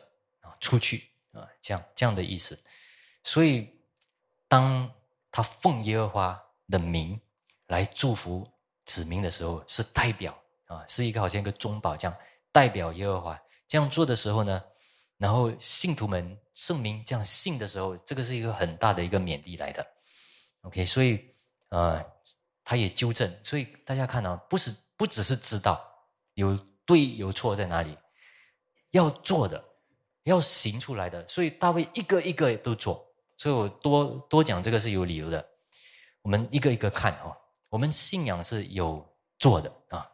[0.42, 2.62] 啊出去啊，这样这样的意思。
[3.24, 3.82] 所以
[4.48, 4.92] 当
[5.32, 7.20] 他奉耶和华的名。
[7.68, 8.48] 来祝福
[8.86, 12.18] 子民的时候，是代表啊，是一个好像一个中保这样
[12.52, 14.64] 代表耶和华这样做的时候呢，
[15.18, 19.86] 然后信徒们圣明这样信的时候，这个是一个很大的一个勉励来的。
[20.62, 21.34] OK，所以
[21.70, 22.04] 啊，
[22.64, 23.32] 他也纠正。
[23.44, 25.86] 所以大家看啊，不是不只是知道
[26.34, 27.98] 有对有错在哪里，
[28.92, 29.64] 要做的，
[30.24, 31.28] 要行出来的。
[31.28, 33.06] 所以大卫一个一个都做。
[33.38, 35.46] 所以我多多讲这个是有理由的。
[36.22, 37.38] 我们一个一个看哦，
[37.70, 39.08] 我们信仰是有
[39.40, 40.10] 做的啊，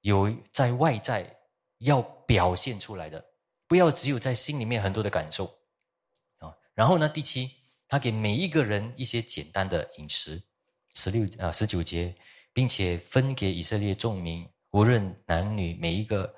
[0.00, 1.38] 有在外在
[1.78, 3.24] 要表现出来的，
[3.66, 5.44] 不要只有在心里面很多的感受
[6.38, 6.54] 啊。
[6.74, 7.56] 然后呢，第七。
[7.90, 10.42] 他给每一个人一些简单的饮食，
[10.92, 12.14] 十六啊十九节，
[12.52, 16.34] 并且分给以色列众民，无论男女，每一个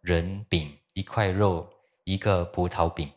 [0.00, 1.68] 人饼一块肉，
[2.04, 3.12] 一个葡萄饼，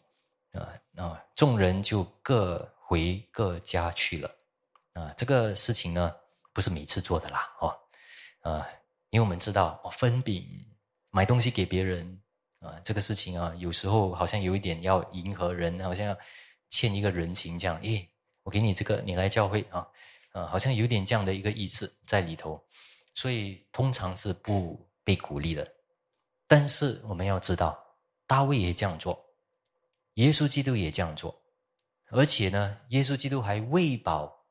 [0.53, 4.35] 啊啊，众人就各回各家去了。
[4.93, 6.11] 啊，这个事情呢，
[6.55, 7.77] 不是每次做的啦，哦，
[8.39, 8.67] 啊，
[9.11, 10.43] 因为我们知道，哦，分饼
[11.11, 12.19] 买东西给别人，
[12.61, 16.17] 啊，这个事情啊，有时候好像有一点要迎合人，好像要。
[16.67, 18.09] 欠一个人情，这样，诶，
[18.41, 19.87] 我给你这个，你来教会啊，
[20.31, 22.61] 啊，好像有点这样的一个意思在里头，
[23.13, 25.71] 所以通常是不被鼓励的。
[26.47, 27.79] 但是我们要知道，
[28.25, 29.23] 大卫也这样做，
[30.15, 31.39] 耶稣基督也这样做，
[32.09, 34.44] 而且呢，耶稣基督还喂饱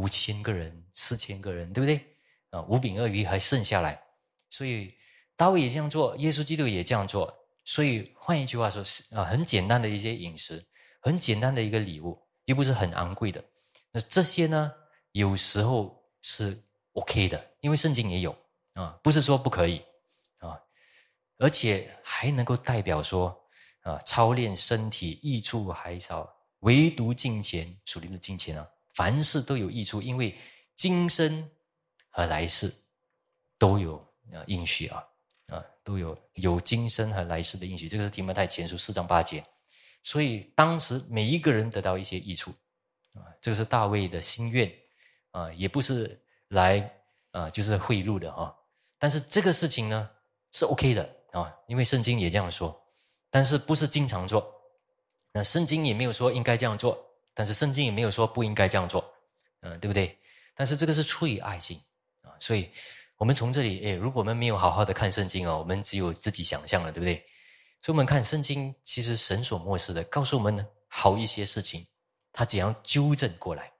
[0.00, 2.00] 五千个人、四千个人，对不对？
[2.48, 4.00] 啊，五饼二鱼还剩下来，
[4.48, 4.94] 所以
[5.36, 7.32] 大卫也这样做，耶稣基督也这样做，
[7.64, 10.64] 所以换一句话说，是啊，很简单的一些饮食。
[11.02, 13.42] 很简单的一个礼物，又不是很昂贵的。
[13.90, 14.70] 那这些呢，
[15.12, 18.36] 有时候是 OK 的，因为圣经也有
[18.74, 19.82] 啊，不是说不可以
[20.40, 20.60] 啊，
[21.38, 23.34] 而且还能够代表说
[23.80, 30.36] 啊，操练身体益处还少，唯独金钱属灵的金钱啊，凡事都有益处，因为
[30.76, 31.48] 今生
[32.10, 32.72] 和来世
[33.58, 33.96] 都有
[34.32, 35.04] 啊应许啊
[35.46, 37.88] 啊，都有有今生和来世的应许。
[37.88, 39.44] 这个是提摩太前书四章八节。
[40.02, 42.50] 所以当时每一个人得到一些益处，
[43.14, 44.72] 啊，这个是大卫的心愿，
[45.32, 46.18] 啊，也不是
[46.48, 46.90] 来
[47.32, 48.54] 啊，就是贿赂的啊。
[48.98, 50.10] 但是这个事情呢
[50.52, 52.74] 是 OK 的啊，因为圣经也这样说，
[53.28, 54.50] 但是不是经常做。
[55.32, 57.09] 那圣经也没有说应该这样做，
[57.40, 59.02] 但是圣经也没有说不应该这样做，
[59.62, 60.14] 嗯，对不对？
[60.54, 61.80] 但是这个是出于爱心
[62.20, 62.70] 啊，所以
[63.16, 67.16] 我们从这里，哎，如果我们没有好好的看圣经哦，我们只有自己想象了，对不对？
[67.80, 71.86] 所以，我们看圣经，其实神所漠视的，告诉我们好一些事情，
[72.30, 73.72] 他怎样纠正过来？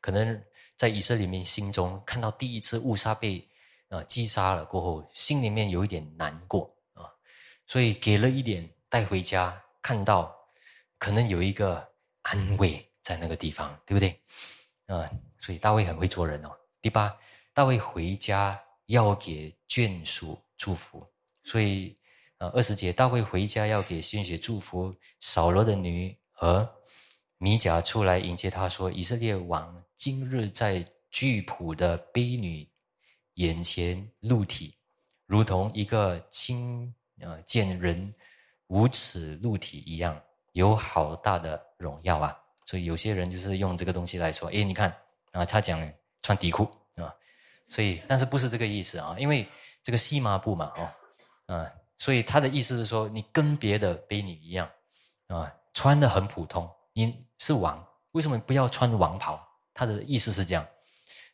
[0.00, 0.40] 可能
[0.76, 3.44] 在以色列民心中看到第一次误杀被
[3.88, 7.10] 啊击杀了过后，心里面有一点难过啊，
[7.66, 10.32] 所以给了一点带回家，看到
[11.00, 11.84] 可能有一个
[12.22, 14.20] 安慰在那个地方，对不对？
[14.86, 15.08] 啊，
[15.40, 16.50] 所以大卫很会做人哦。
[16.82, 17.16] 第八，
[17.54, 21.06] 大卫回家要给眷属祝福，
[21.42, 21.96] 所以。
[22.38, 24.94] 啊，二十节，大卫回家要给鲜血祝福。
[25.18, 26.68] 扫罗的女儿
[27.38, 32.70] 米甲出来迎接他，说：“以色列王今日在巨仆的卑女
[33.34, 34.76] 眼前露体，
[35.26, 38.14] 如同一个亲呃见人
[38.68, 42.38] 无耻露体一样，有好大的荣耀啊！”
[42.68, 44.94] 所以有些人就是用这个东西来说：“哎，你看
[45.32, 45.80] 啊，他讲
[46.20, 47.08] 穿底裤啊，
[47.66, 49.16] 所以但是不是这个意思啊？
[49.18, 49.48] 因为
[49.82, 54.70] 这个细麻布嘛，哦，啊。”所以他的意思是说，你跟别的婢女一样，
[55.28, 56.70] 啊，穿的很普通。
[56.92, 59.40] 你是王，为什么不要穿王袍？
[59.72, 60.64] 他的意思是这样，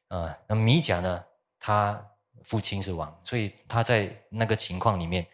[0.09, 1.24] 啊，那米甲呢？
[1.59, 2.03] 他
[2.45, 5.26] 父亲是王，所以他在那个情况里面，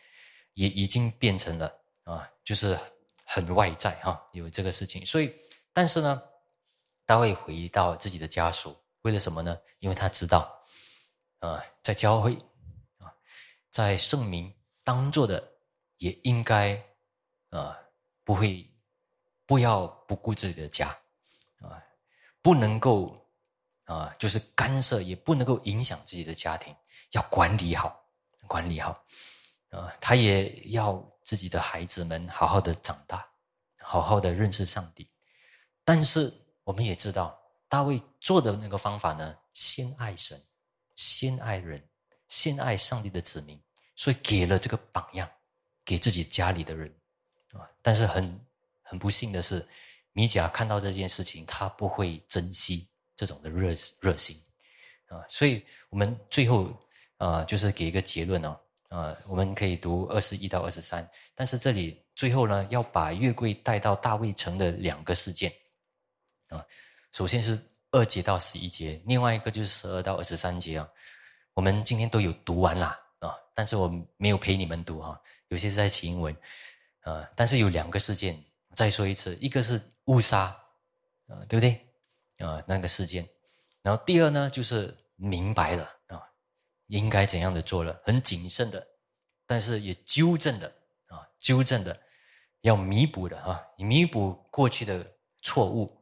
[0.55, 1.73] 也已经变成了
[2.05, 2.79] 啊，就是
[3.25, 5.05] 很外在哈，有这个事情。
[5.05, 5.33] 所以，
[5.73, 6.23] 但是呢，
[7.05, 9.59] 大卫回到自己的家属，为了什么呢？
[9.79, 10.63] 因为他知道，
[11.39, 12.35] 啊，在教会，
[12.99, 13.13] 啊，
[13.71, 14.55] 在圣明。
[14.83, 15.53] 当做的
[15.99, 16.75] 也应该，
[17.51, 17.79] 啊，
[18.25, 18.69] 不会，
[19.47, 20.89] 不要不顾自己的家，
[21.61, 21.81] 啊，
[22.43, 23.25] 不能够，
[23.85, 26.75] 啊，就是干涉，也不能够影响自己的家庭，
[27.11, 28.03] 要管理好，
[28.49, 29.05] 管理好，
[29.69, 33.31] 啊，他也要自己的孩子们好好的长大，
[33.79, 35.10] 好好的认识上帝。
[35.91, 36.33] 但是
[36.63, 37.37] 我们也知道，
[37.69, 40.41] 大卫做的那个方法呢，先爱神，
[40.95, 41.83] 先爱人，
[42.29, 43.61] 先爱上帝的子民。
[43.97, 45.29] 所以给了这个榜样，
[45.85, 46.89] 给自己家里的人，
[47.55, 48.41] 啊，但是很
[48.83, 49.69] 很不幸的是，
[50.13, 54.41] 米甲看到这件事情，他不会珍惜这种的热热心，
[55.09, 56.73] 啊，所以我们最后
[57.17, 58.61] 啊，就是给一个结论哦，
[58.91, 65.53] 啊，我们可以读二十一到二十三，但是这里最后呢，要把月桂带到大卫城的两个事件，
[66.51, 66.65] 啊，
[67.13, 67.59] 首先是
[67.91, 70.89] 二节到十一节，另外一个就是十二到二十三节啊，
[71.55, 72.97] 我们今天都有读完啦。
[73.21, 73.87] 啊，但是我
[74.17, 76.35] 没有陪你们读哈，有些是在起英文，
[77.03, 78.43] 啊，但是有两个事件，
[78.75, 80.45] 再说一次，一个是误杀，
[81.27, 81.87] 啊，对不对？
[82.39, 83.29] 啊，那个事件，
[83.83, 86.23] 然后第二呢，就是明白了啊，
[86.87, 88.87] 应该怎样的做了，很谨慎的，
[89.47, 90.67] 但是也纠正的
[91.09, 92.01] 啊，纠正的，
[92.63, 95.07] 要弥补的啊，弥补过去的
[95.43, 96.00] 错误，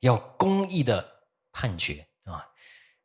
[0.00, 1.06] 要公义的
[1.52, 2.46] 判决啊，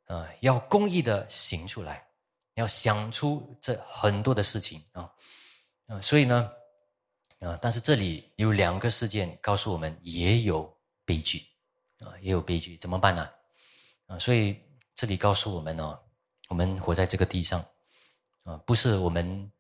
[0.06, 2.08] 啊，要公义的行出来，
[2.56, 5.12] 要想出这很多的事情啊，
[5.88, 6.52] 啊，所以呢，
[7.40, 10.76] 啊，但是这里有两个事件告诉我们，也有
[11.06, 11.46] 悲剧
[12.00, 13.30] 啊，也有悲剧，怎么办呢？
[14.08, 14.60] 啊，所以。
[14.96, 16.00] 这里告诉我们哦，
[16.50, 17.60] 我们活在这个地上，
[18.44, 19.52] 啊，不是我们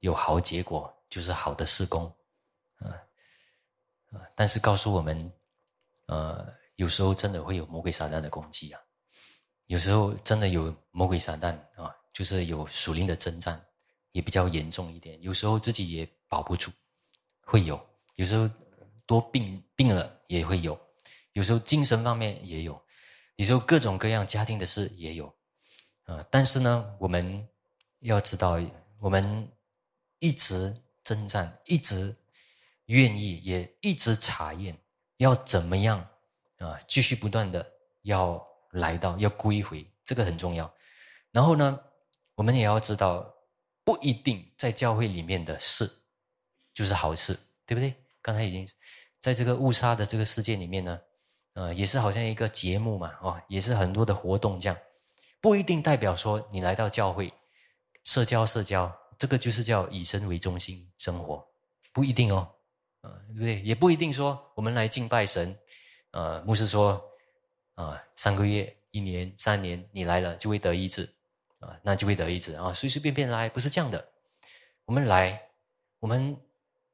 [0.00, 2.04] 有好结果就是好的施工，
[2.76, 2.92] 啊
[4.12, 5.32] 啊，但是告诉我们，
[6.08, 8.80] 呃，有时候真的会有魔鬼撒旦的攻击啊，
[9.66, 13.64] 有时候真的有魔鬼撒旦啊，就是有属灵的征战，
[14.10, 16.72] 也比较严重一点，有时候自己也保不住，
[17.44, 17.80] 会有，
[18.16, 18.50] 有时候
[19.06, 20.76] 多病病了也会有，
[21.34, 22.82] 有时候精神方面也有。
[23.36, 25.32] 有时候各种各样家庭的事也有，
[26.02, 27.48] 啊，但是呢，我们
[28.00, 28.60] 要知道，
[28.98, 29.48] 我们
[30.18, 30.74] 一直
[31.04, 32.12] 征战，一直
[32.86, 34.76] 愿意，也一直查验，
[35.18, 36.04] 要怎么样
[36.68, 36.78] 啊？
[36.86, 37.64] 继续不断的
[38.02, 40.72] 要来到，要归回，这个很重要。
[41.30, 41.80] 然后呢，
[42.34, 43.32] 我们也要知道，
[43.84, 45.90] 不一定在教会里面的事
[46.74, 47.94] 就是好事，对不对？
[48.20, 48.68] 刚才已经
[49.20, 51.00] 在这个误杀的这个世界里面呢。
[51.54, 54.78] 呃，也是好像一个节目嘛，哦，也是很多的活动这样，
[55.38, 57.30] 不一定代表说你来到教会
[58.04, 61.46] 社交社交，这个就是叫以身为中心生活，
[61.92, 62.50] 不一定哦，
[63.02, 63.60] 啊，对不对？
[63.60, 65.54] 也不一定说我们来敬拜神，
[66.12, 67.04] 呃，牧师说，
[67.74, 71.06] 啊，三个月、一年、三年，你来了就会得医治，
[71.58, 74.08] 啊，那就会得医治啊，随随便便来不是这样的，
[74.86, 75.50] 我们来，
[75.98, 76.36] 我们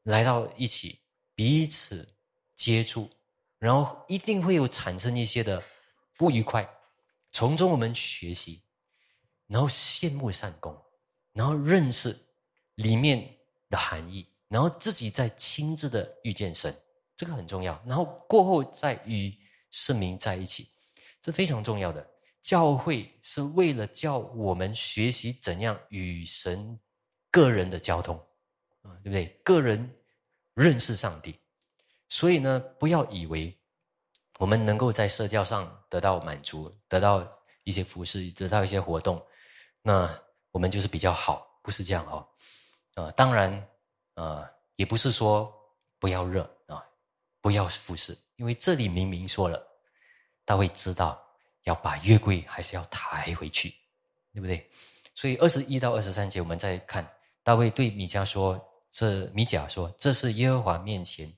[0.03, 1.01] 来到一起
[1.35, 2.09] 彼此
[2.57, 3.09] 接触。
[3.61, 5.61] 然后一定会有产生一些的
[6.16, 6.64] 不愉快，
[7.33, 8.62] 从中我们学习，
[9.49, 10.81] 然后羡慕善功，
[11.33, 12.16] 然后认识
[12.77, 13.37] 里面
[13.69, 16.73] 的含义，然后自己再亲自的遇见神，
[17.19, 17.79] 这个很重要。
[17.85, 19.37] 然后过后再与
[19.71, 20.69] 圣灵在一起，
[21.21, 22.09] 这非常重要的。
[22.41, 26.79] 教会是为了教我们学习怎样与神
[27.31, 28.16] 个人的交通，
[28.83, 29.27] 啊，对不对？
[29.45, 29.95] 个人
[30.55, 31.39] 认识上帝。
[32.09, 33.55] 所以呢，不要以为
[34.39, 37.29] 我们能够在社交上得到满足，得到
[37.64, 39.21] 一些服饰，得到一些活动，
[39.83, 40.09] 那
[40.53, 42.27] 我们就是比较好，不是这样哦。
[42.95, 43.69] 啊，当然，
[44.14, 45.53] 啊，也不是说
[45.99, 46.49] 不要热，
[47.41, 49.62] 不要服饰，因为这里明明说了，
[50.45, 51.22] 大卫知道
[51.64, 53.72] 要把约柜还是要抬回去，
[54.32, 54.68] 对不对？
[55.14, 57.09] 所以二十一到二十三节，我们再看
[57.43, 58.61] 大卫对米迦说
[58.93, 61.32] ：“这米甲说，这是耶和华面前。”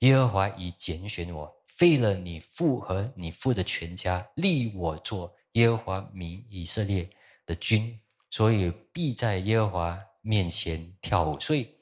[0.00, 7.08] 耶和华已拣选我，废了你父和你父的全家，立我做耶和华民以色列
[7.46, 11.40] 的君，所以必在耶和华面前跳舞。
[11.40, 11.74] 所以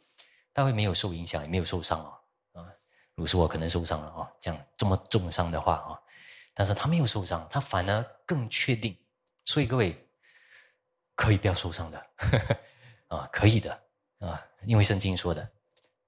[0.53, 2.21] 大卫没有受影响，也没有受伤啊啊！
[3.15, 6.01] 如果我可能受伤了啊，这样这么重伤的话啊，
[6.53, 8.97] 但是他没有受伤，他反而更确定。
[9.45, 9.95] 所以各位
[11.15, 12.07] 可以不要受伤的
[13.09, 13.81] 啊，可以的
[14.19, 15.49] 啊，因为圣经说的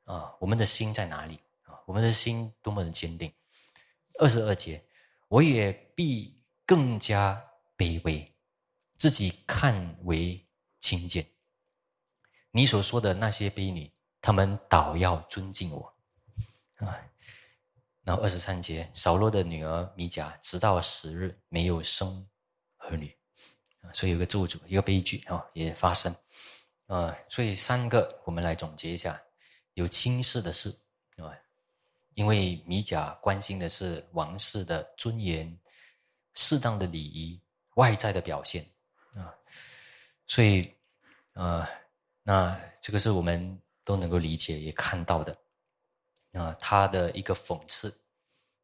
[0.05, 1.79] 啊，我们的心在哪里啊？
[1.87, 3.33] 我们的心多么的坚定！
[4.19, 4.83] 二十二节，
[5.29, 7.41] 我也必更加
[7.77, 8.35] 卑微，
[8.97, 10.45] 自己看为
[10.81, 11.25] 轻贱。
[12.51, 15.96] 你所说的那些婢女，他们倒要尊敬我
[16.77, 16.99] 啊。
[18.03, 22.29] 然后二十三节，扫罗的女儿米甲，直到十日没有生
[22.79, 23.17] 儿女
[23.81, 26.15] 啊，所以有个咒诅，一个悲剧啊，也发生
[26.87, 27.17] 啊。
[27.29, 29.21] 所以三个，我们来总结一下：
[29.75, 30.71] 有轻视的事
[31.17, 31.35] 啊。
[32.15, 35.55] 因为米甲关心的是王室的尊严、
[36.35, 37.39] 适当的礼仪、
[37.75, 38.65] 外在的表现
[39.15, 39.35] 啊，
[40.27, 40.75] 所以
[41.35, 41.69] 啊，
[42.23, 45.37] 那这个是我们都能够理解也看到的
[46.39, 48.01] 啊，他的一个讽刺，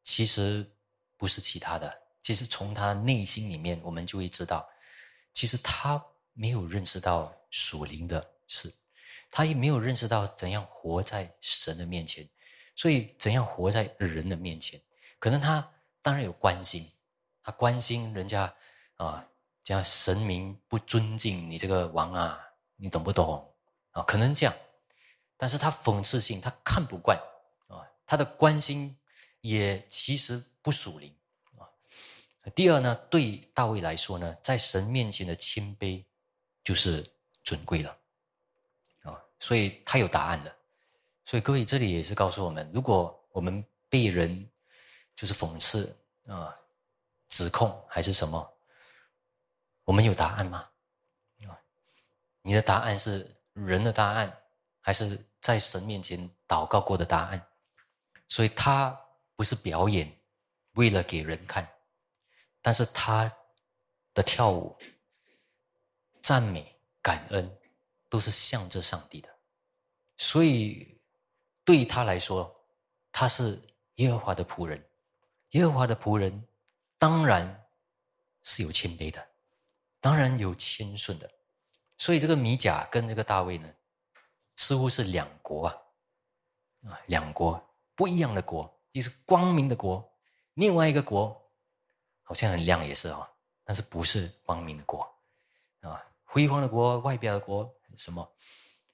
[0.03, 0.71] 其实
[1.17, 1.93] 不是其他的，
[2.23, 4.69] 其实从他内心里面，我们就会知道，
[5.33, 8.73] 其实他没有认识到属灵的事，
[9.31, 12.29] 他也没有认识到怎样活在神的面前。
[12.75, 14.81] 所以，怎样活在人的面前？
[15.19, 15.71] 可能他
[16.01, 16.91] 当然有关心，
[17.43, 18.53] 他关心人家
[18.97, 19.29] 啊，
[19.63, 22.41] 这样神明不尊敬你这个王啊，
[22.77, 23.55] 你懂不懂
[23.91, 24.03] 啊？
[24.05, 24.55] 可能这样，
[25.37, 27.21] 但是他讽刺性，他看不惯，
[28.07, 28.97] 他的关心
[29.41, 31.15] 也其实不属灵
[31.59, 31.69] 啊。
[32.55, 36.05] 第二呢，对大卫来说呢，在神面前的谦卑
[36.65, 37.05] 就是
[37.43, 37.97] 尊贵了
[39.03, 40.57] 啊，所以他有答案的。
[41.25, 44.51] 所以各位，这里也是告诉我们：如果我们被人
[45.15, 45.97] 就是讽刺
[46.27, 46.55] 啊、
[47.29, 48.53] 指控还是什么，
[49.85, 50.65] 我们有答案吗？
[51.47, 51.59] 啊，
[52.43, 54.37] 你的答案是人的答案，
[54.81, 57.47] 还是在神面前祷告过的答案？
[58.33, 58.99] 所以，他
[59.37, 60.11] 不是表演，
[60.73, 61.71] 为了给人看，
[62.63, 63.31] 但是他
[64.15, 64.75] 的跳舞、
[66.23, 67.59] 赞美、感恩，
[68.09, 69.29] 都是向着上帝的。
[70.17, 70.99] 所以，
[71.63, 72.51] 对他来说，
[73.13, 73.61] 他是
[73.97, 74.83] 耶和华的仆人。
[75.51, 76.49] 耶和华的仆人，
[76.97, 77.67] 当然
[78.45, 79.23] 是有谦卑的，
[80.01, 81.31] 当然有谦顺的。
[81.99, 83.71] 所以，这个米甲跟这个大卫呢，
[84.57, 85.77] 似乎是两国啊，
[86.89, 87.63] 啊，两国。
[88.03, 90.13] 不一样的国，一是光明的国，
[90.55, 91.41] 另外一个国
[92.25, 93.31] 好像很亮，也是啊，
[93.63, 95.09] 但是不是光明的国
[95.83, 96.05] 啊？
[96.25, 98.29] 辉煌的国，外表的国什么？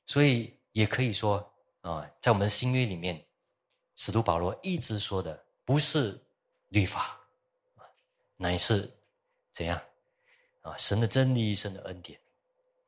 [0.06, 1.36] 所以也可以说
[1.80, 3.26] 啊，在我们的新约里面，
[3.94, 6.22] 使徒保罗一直说的不是
[6.68, 7.18] 律法，
[8.36, 8.94] 乃是
[9.54, 9.80] 怎样
[10.60, 10.76] 啊？
[10.76, 12.20] 神的真理，神的恩典，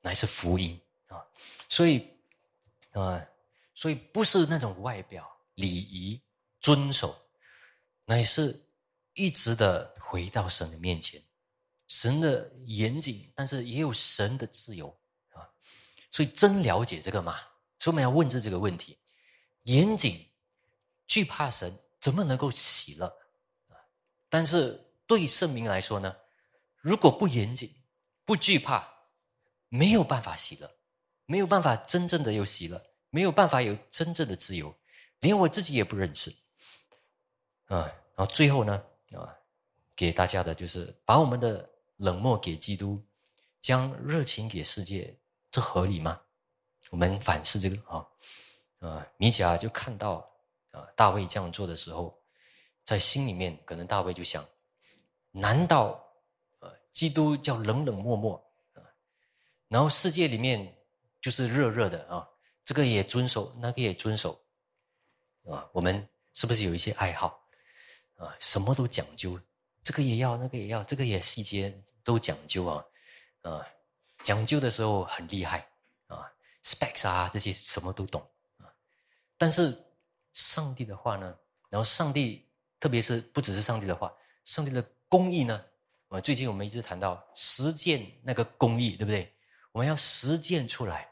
[0.02, 1.24] 乃是福音啊！
[1.66, 2.14] 所以
[2.92, 3.26] 啊，
[3.74, 5.26] 所以不是那种外表。
[5.60, 6.22] 礼仪
[6.60, 7.30] 遵守，
[8.06, 8.66] 乃是
[9.12, 11.22] 一直的回到神的面前，
[11.86, 14.88] 神的严谨，但是也有神的自由
[15.32, 15.44] 啊。
[16.10, 17.38] 所以真了解这个嘛？
[17.78, 18.98] 所以我们要问这这个问题：
[19.64, 20.30] 严谨、
[21.06, 23.06] 惧怕神，怎么能够喜乐
[23.68, 23.76] 啊？
[24.28, 26.16] 但是对圣明来说呢？
[26.80, 27.70] 如果不严谨、
[28.24, 28.88] 不惧怕，
[29.68, 30.78] 没有办法喜乐，
[31.26, 34.79] 没有办法真正的有喜乐，没有办法有真正的自由。
[35.20, 36.30] 连我自己也不认识，
[37.66, 37.84] 啊，
[38.16, 39.36] 然后最后呢，啊，
[39.94, 43.02] 给大家的就是把我们的冷漠给基督，
[43.60, 45.14] 将热情给世界，
[45.50, 46.20] 这合理吗？
[46.88, 48.06] 我们反思这个啊，
[48.78, 50.26] 啊，米甲就看到
[50.70, 52.18] 啊，大卫这样做的时候，
[52.84, 54.42] 在心里面可能大卫就想，
[55.30, 56.02] 难道
[56.60, 58.42] 啊，基督叫冷冷漠漠
[58.72, 58.80] 啊，
[59.68, 60.74] 然后世界里面
[61.20, 62.26] 就是热热的啊，
[62.64, 64.40] 这个也遵守，那个也遵守。
[65.46, 67.46] 啊，我们是不是有一些爱好
[68.16, 68.34] 啊？
[68.38, 69.40] 什么都讲究，
[69.82, 72.84] 这个也要，那个也要，这个也细节都讲究啊！
[73.42, 73.66] 啊，
[74.22, 75.66] 讲究的时候很厉害
[76.06, 76.30] 啊
[76.62, 78.20] ，specs 啊这些什么都懂
[78.58, 78.68] 啊。
[79.38, 79.76] 但是
[80.32, 81.36] 上帝的话呢？
[81.70, 82.46] 然后上帝，
[82.78, 84.12] 特别是不只是上帝的话，
[84.44, 85.64] 上帝的公义呢？
[86.08, 89.34] 啊，最近我们一直谈到实践那个公义，对不对？
[89.72, 91.08] 我们要实践出来，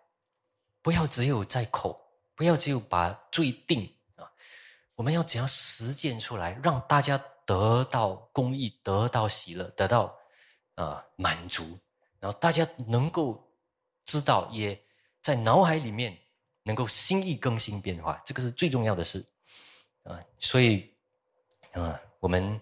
[0.83, 3.95] 不要只有在口，不要只有把罪定。
[4.99, 10.13] 我们要怎样实践出来，让大家得到公益，得到喜乐，得到
[10.75, 11.79] 啊满足，
[12.19, 13.49] 然后大家能够
[14.05, 14.77] 知道，也
[15.23, 16.19] 在脑海里面
[16.65, 19.25] 能够心意更新变化，这个是最重要的事
[20.03, 20.21] 啊。
[20.41, 20.93] 所以
[21.75, 22.61] 啊，我们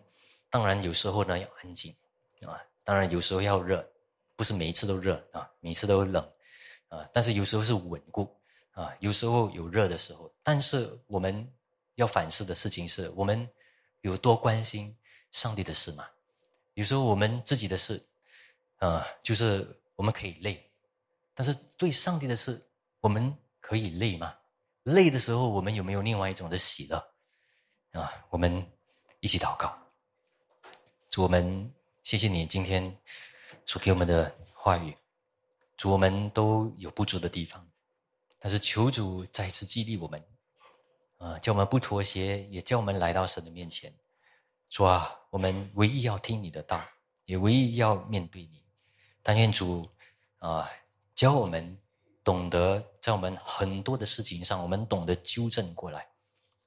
[0.51, 1.97] 当然有时候呢要安静
[2.43, 3.83] 啊，当然有时候要热，
[4.37, 6.23] 不是每一次都热啊，每次都冷
[6.89, 8.31] 啊，但是有时候是稳固
[8.73, 11.51] 啊，有时候有热的时候，但是我们。
[11.97, 13.47] 要反思的事情是我们
[14.01, 14.97] 有多关心
[15.33, 16.09] 上帝的事吗？
[16.75, 18.07] 有时候我们自己的事，
[18.77, 20.71] 啊，就是我们可以累，
[21.35, 22.65] 但是对上帝的事，
[23.01, 24.37] 我们可以累吗？
[24.85, 26.97] 累的时候，我们有没有另外一种的喜乐？
[27.93, 28.65] 啊，我们
[29.21, 29.77] 一起祷告，
[31.09, 32.95] 主我们谢谢你今天
[33.65, 34.95] 所给我们的话语，
[35.79, 37.67] 主我们都有不足的地方，
[38.39, 40.23] 但是求主再次激励我们。
[41.19, 43.91] 啊，叫我们不妥协，也叫我们来到神的面前，
[44.69, 46.85] 主啊，我们唯一要听你的道，
[47.25, 48.63] 也唯一要面对你。
[49.23, 49.89] 但愿主
[50.39, 50.71] 啊，
[51.15, 51.79] 教我们
[52.23, 56.07] 懂得在我们很多的事情上，我们懂得纠正过来，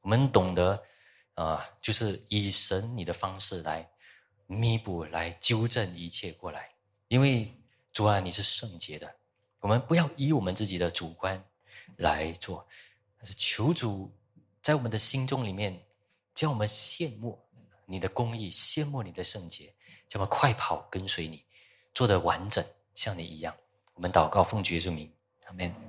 [0.02, 0.84] 我们懂得
[1.36, 3.88] 啊，就是以神你的方式来
[4.47, 6.72] 弥补、来纠正一切过来。
[7.08, 7.54] 因为
[7.93, 9.16] 主啊，你是圣洁的，
[9.60, 11.43] 我们不要以我们自己的主观
[11.97, 12.68] 来做，
[13.16, 14.12] 但是求主。
[14.62, 15.82] 在我们的心中里面，
[16.36, 17.39] 叫我们羡慕
[17.86, 19.74] 你的公义，羡慕你的圣洁，
[20.07, 21.43] 叫我们快跑跟随你，
[21.93, 22.64] 做的完整，
[22.95, 23.55] 像你一样。
[23.93, 25.12] 我们祷告奉主耶稣名，
[25.45, 25.89] 阿门。